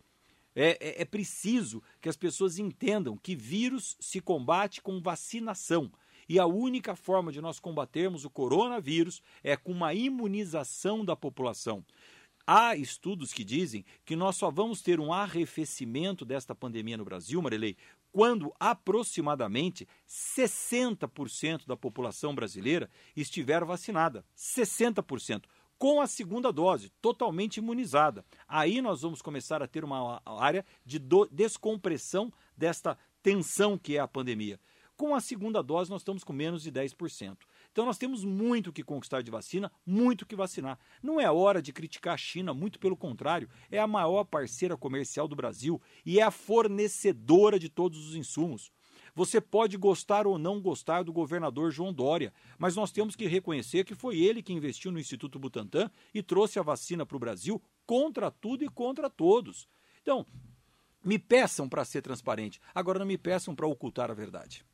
[0.61, 5.89] É, é, é, preciso que as pessoas entendam que vírus se combate com vacinação.
[6.29, 11.85] E a única forma de nós combatermos o coronavírus é com uma imunização da população.
[12.45, 17.41] Há estudos que dizem que nós só vamos ter um arrefecimento desta pandemia no Brasil,
[17.41, 17.77] Marilei,
[18.11, 24.25] quando aproximadamente 60% da população brasileira estiver vacinada.
[24.37, 25.45] 60%.
[25.79, 28.25] Com a segunda dose, totalmente imunizada.
[28.49, 31.01] Aí nós vamos começar a ter uma área de
[31.31, 34.59] descompressão desta tensão que é a pandemia.
[34.97, 37.37] Com a segunda dose, nós estamos com menos de 10%.
[37.71, 40.81] Então nós temos muito que conquistar de vacina, muito que vacinar.
[41.01, 45.29] Não é hora de criticar a China, muito pelo contrário, é a maior parceira comercial
[45.29, 48.73] do Brasil e é a fornecedora de todos os insumos.
[49.19, 53.85] Você pode gostar ou não gostar do governador João Dória, mas nós temos que reconhecer
[53.85, 57.61] que foi ele que investiu no Instituto Butantan e trouxe a vacina para o Brasil
[57.85, 59.67] contra tudo e contra todos.
[60.01, 60.25] Então,
[61.05, 64.65] me peçam para ser transparente, agora não me peçam para ocultar a verdade.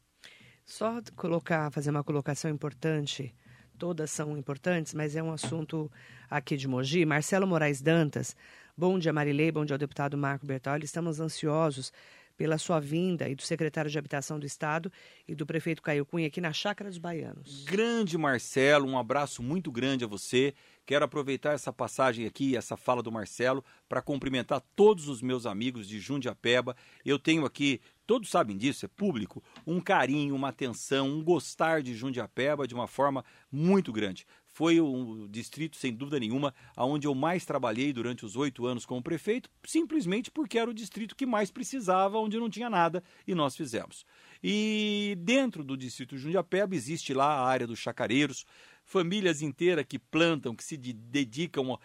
[0.66, 3.34] Só colocar, fazer uma colocação importante.
[3.78, 5.90] Todas são importantes, mas é um assunto
[6.28, 7.06] aqui de Mogi.
[7.06, 8.36] Marcelo Moraes Dantas,
[8.76, 10.84] bom dia Marilei, bom dia ao deputado Marco Bertoli.
[10.84, 11.90] Estamos ansiosos
[12.36, 14.90] pela sua vinda e do secretário de Habitação do Estado
[15.26, 17.64] e do prefeito Caio Cunha aqui na Chácara dos Baianos.
[17.64, 20.54] Grande Marcelo, um abraço muito grande a você.
[20.86, 25.88] Quero aproveitar essa passagem aqui, essa fala do Marcelo, para cumprimentar todos os meus amigos
[25.88, 26.76] de Jundiapeba.
[27.04, 31.94] Eu tenho aqui, todos sabem disso, é público, um carinho, uma atenção, um gostar de
[31.94, 34.26] Jundiapeba de uma forma muito grande.
[34.54, 39.02] Foi o distrito, sem dúvida nenhuma, onde eu mais trabalhei durante os oito anos como
[39.02, 43.56] prefeito, simplesmente porque era o distrito que mais precisava, onde não tinha nada, e nós
[43.56, 44.06] fizemos.
[44.40, 48.46] E dentro do distrito de Jundiapeba existe lá a área dos chacareiros,
[48.84, 51.76] famílias inteiras que plantam, que se dedicam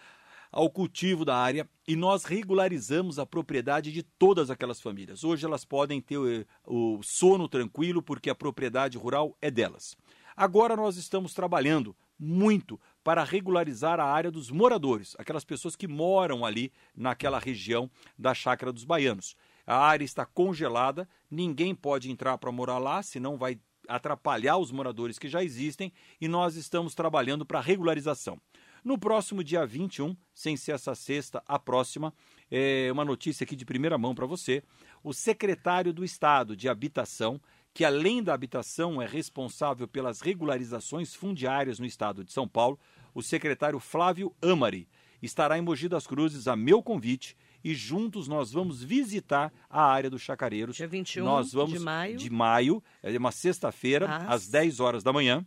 [0.52, 5.24] ao cultivo da área e nós regularizamos a propriedade de todas aquelas famílias.
[5.24, 9.96] Hoje elas podem ter o, o sono tranquilo porque a propriedade rural é delas.
[10.36, 16.44] Agora nós estamos trabalhando muito para regularizar a área dos moradores, aquelas pessoas que moram
[16.44, 19.34] ali naquela região da Chácara dos Baianos.
[19.66, 23.58] A área está congelada, ninguém pode entrar para morar lá, senão vai
[23.88, 28.38] atrapalhar os moradores que já existem e nós estamos trabalhando para regularização.
[28.82, 32.14] No próximo dia 21, sem ser essa sexta, a próxima,
[32.50, 34.62] é uma notícia aqui de primeira mão para você.
[35.02, 37.40] O secretário do Estado de Habitação
[37.72, 42.78] que além da habitação é responsável pelas regularizações fundiárias no estado de São Paulo,
[43.14, 44.88] o secretário Flávio Amari
[45.22, 50.08] estará em Mogi das Cruzes a meu convite e juntos nós vamos visitar a área
[50.08, 50.76] dos chacareiros.
[50.76, 52.16] Dia 21 nós vamos, de maio.
[52.16, 55.44] De maio, é uma sexta-feira, às 10 horas da manhã.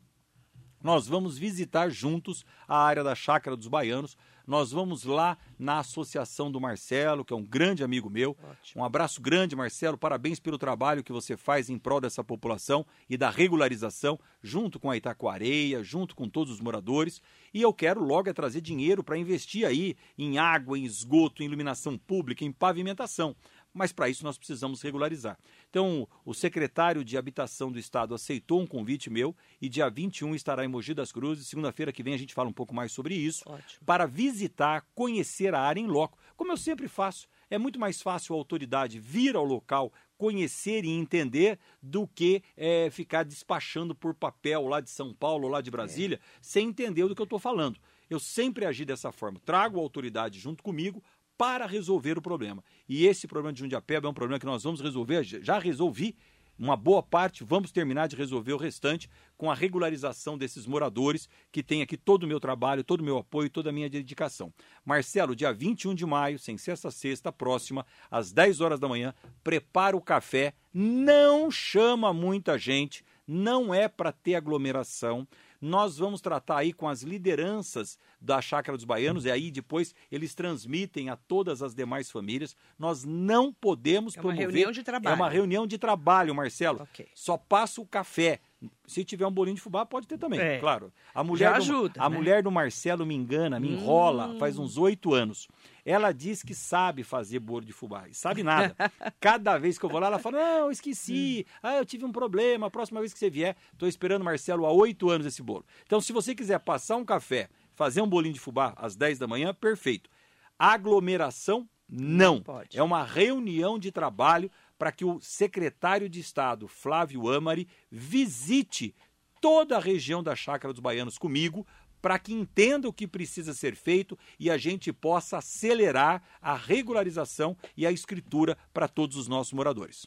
[0.81, 4.17] Nós vamos visitar juntos a área da Chácara dos Baianos.
[4.45, 8.37] Nós vamos lá na Associação do Marcelo, que é um grande amigo meu.
[8.43, 8.81] Ótimo.
[8.81, 9.97] Um abraço grande, Marcelo.
[9.97, 14.91] Parabéns pelo trabalho que você faz em prol dessa população e da regularização, junto com
[14.91, 17.21] a Itacoareia, junto com todos os moradores.
[17.53, 21.45] E eu quero logo é trazer dinheiro para investir aí em água, em esgoto, em
[21.45, 23.35] iluminação pública, em pavimentação
[23.73, 25.37] mas para isso nós precisamos regularizar.
[25.69, 30.63] Então, o secretário de Habitação do Estado aceitou um convite meu e dia 21 estará
[30.63, 31.47] em Mogi das Cruzes.
[31.47, 33.85] Segunda-feira que vem a gente fala um pouco mais sobre isso, Ótimo.
[33.85, 37.27] para visitar, conhecer a área em loco, como eu sempre faço.
[37.49, 42.89] É muito mais fácil a autoridade vir ao local, conhecer e entender do que é,
[42.89, 46.37] ficar despachando por papel lá de São Paulo, lá de Brasília, é.
[46.41, 47.79] sem entender do que eu estou falando.
[48.09, 49.39] Eu sempre agi dessa forma.
[49.43, 51.03] Trago a autoridade junto comigo
[51.43, 52.63] para resolver o problema.
[52.87, 56.15] E esse problema de Jundiapeba é um problema que nós vamos resolver, já resolvi
[56.57, 61.61] uma boa parte, vamos terminar de resolver o restante com a regularização desses moradores que
[61.61, 64.53] tem aqui todo o meu trabalho, todo o meu apoio, toda a minha dedicação.
[64.85, 69.13] Marcelo, dia 21 de maio, sem essa sexta próxima, às 10 horas da manhã,
[69.43, 75.27] prepara o café, não chama muita gente, não é para ter aglomeração.
[75.63, 80.35] Nós vamos tratar aí com as lideranças da Chácara dos Baianos, e aí depois eles
[80.35, 82.53] transmitem a todas as demais famílias.
[82.77, 84.47] Nós não podemos é uma promover.
[84.49, 85.13] reunião de trabalho.
[85.13, 86.83] É uma reunião de trabalho, Marcelo.
[86.83, 87.07] Okay.
[87.15, 88.41] Só passa o café.
[88.85, 90.59] Se tiver um bolinho de fubá, pode ter também, é.
[90.59, 90.91] claro.
[91.13, 92.17] A mulher, Já do, ajuda, a né?
[92.17, 94.37] mulher do Marcelo me engana, me enrola, Hum.
[94.39, 95.47] faz uns oito anos.
[95.85, 98.07] Ela diz que sabe fazer bolo de fubá.
[98.07, 98.75] E sabe nada.
[99.19, 101.45] Cada vez que eu vou lá, ela fala: Não, esqueci.
[101.61, 102.67] Ah, eu tive um problema.
[102.67, 105.65] A próxima vez que você vier, estou esperando Marcelo há oito anos esse bolo.
[105.85, 109.27] Então, se você quiser passar um café, fazer um bolinho de fubá às 10 da
[109.27, 110.09] manhã, perfeito.
[110.57, 112.35] Aglomeração, não.
[112.35, 112.77] Não pode.
[112.79, 118.95] É uma reunião de trabalho para que o secretário de Estado, Flávio Amari, visite
[119.41, 121.65] toda a região da Chácara dos Baianos comigo,
[122.01, 127.55] para que entenda o que precisa ser feito e a gente possa acelerar a regularização
[127.77, 130.05] e a escritura para todos os nossos moradores.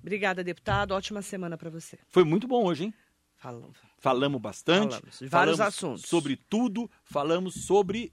[0.00, 0.92] Obrigada, deputado.
[0.92, 1.98] Ótima semana para você.
[2.08, 2.94] Foi muito bom hoje, hein?
[3.36, 3.74] Falando.
[3.98, 4.96] Falamos bastante.
[4.96, 6.02] Falamos de vários falamos assuntos.
[6.02, 8.12] Sobre tudo, falamos sobre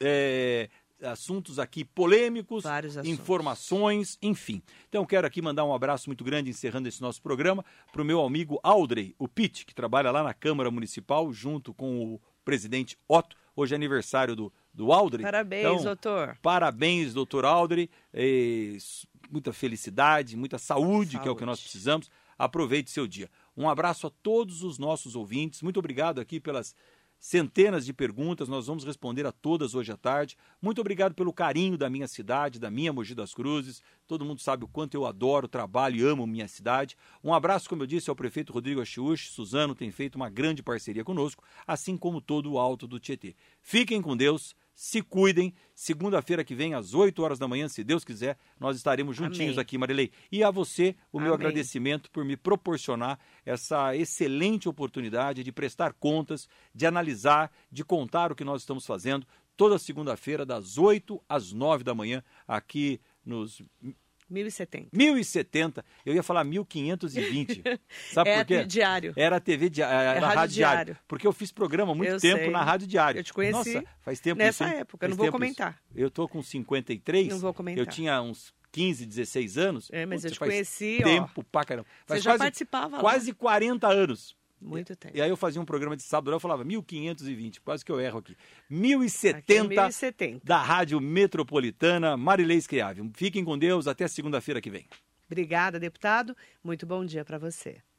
[0.00, 0.68] é,
[1.02, 2.64] assuntos aqui polêmicos,
[3.04, 4.62] informações, enfim.
[4.88, 8.24] Então quero aqui mandar um abraço muito grande, encerrando esse nosso programa, para o meu
[8.24, 13.36] amigo Aldrey, o Pitt, que trabalha lá na Câmara Municipal, junto com o presidente Otto.
[13.56, 15.22] Hoje é aniversário do, do Aldrey.
[15.22, 16.36] Parabéns, Então, doutor.
[16.42, 17.88] Parabéns, doutor Aldrey.
[18.12, 18.76] Eh,
[19.30, 21.46] muita felicidade, muita saúde, que é o que Saúde.
[21.46, 22.10] nós precisamos.
[22.36, 23.30] Aproveite seu dia.
[23.56, 25.62] Um abraço a todos os nossos ouvintes.
[25.62, 26.74] Muito obrigado aqui pelas
[27.24, 28.50] centenas de perguntas.
[28.50, 30.36] Nós vamos responder a todas hoje à tarde.
[30.60, 33.82] Muito obrigado pelo carinho da minha cidade, da minha Mogi das Cruzes.
[34.06, 36.98] Todo mundo sabe o quanto eu adoro, trabalho e amo minha cidade.
[37.24, 39.30] Um abraço, como eu disse, ao prefeito Rodrigo Achiuchi.
[39.30, 43.34] Suzano tem feito uma grande parceria conosco, assim como todo o Alto do Tietê.
[43.62, 44.54] Fiquem com Deus.
[44.74, 45.54] Se cuidem.
[45.74, 49.62] Segunda-feira que vem, às 8 horas da manhã, se Deus quiser, nós estaremos juntinhos Amém.
[49.62, 50.10] aqui, Marilei.
[50.30, 51.46] E a você, o meu Amém.
[51.46, 58.34] agradecimento por me proporcionar essa excelente oportunidade de prestar contas, de analisar, de contar o
[58.34, 63.62] que nós estamos fazendo toda segunda-feira, das 8 às 9 da manhã, aqui nos
[64.28, 64.88] 1070.
[64.92, 65.84] 1070.
[66.04, 67.62] Eu ia falar 1520.
[68.12, 68.64] Sabe é por quê?
[68.64, 69.12] diário.
[69.16, 69.82] Era TV di...
[69.82, 70.84] era Rádio rádio diário.
[70.84, 70.98] Diário.
[71.06, 72.50] Porque eu fiz programa há muito Eu tempo sei.
[72.50, 73.18] na Rádio Diário.
[73.18, 75.54] Eu te conheci Nossa, faz tempo nessa isso, época, eu não vou tempo isso.
[75.56, 75.78] comentar.
[75.94, 77.28] Eu tô com 53.
[77.28, 77.84] Não vou comentar.
[77.84, 79.88] Eu tinha uns 15, 16 anos.
[79.92, 81.04] É, mas eu te conheci, ó.
[81.04, 81.86] tempo pra caramba.
[82.00, 83.00] Você Faz já quase, participava lá.
[83.00, 84.36] quase 40 anos.
[84.64, 85.14] Muito tempo.
[85.14, 88.20] E aí eu fazia um programa de sábado, eu falava 1520, quase que eu erro
[88.20, 88.32] aqui.
[88.32, 88.40] Aqui
[88.70, 90.40] é 1070 1070.
[90.42, 93.10] da Rádio Metropolitana Marilei Schiave.
[93.14, 94.86] Fiquem com Deus, até segunda-feira que vem.
[95.26, 96.34] Obrigada, deputado.
[96.62, 97.76] Muito bom dia para você.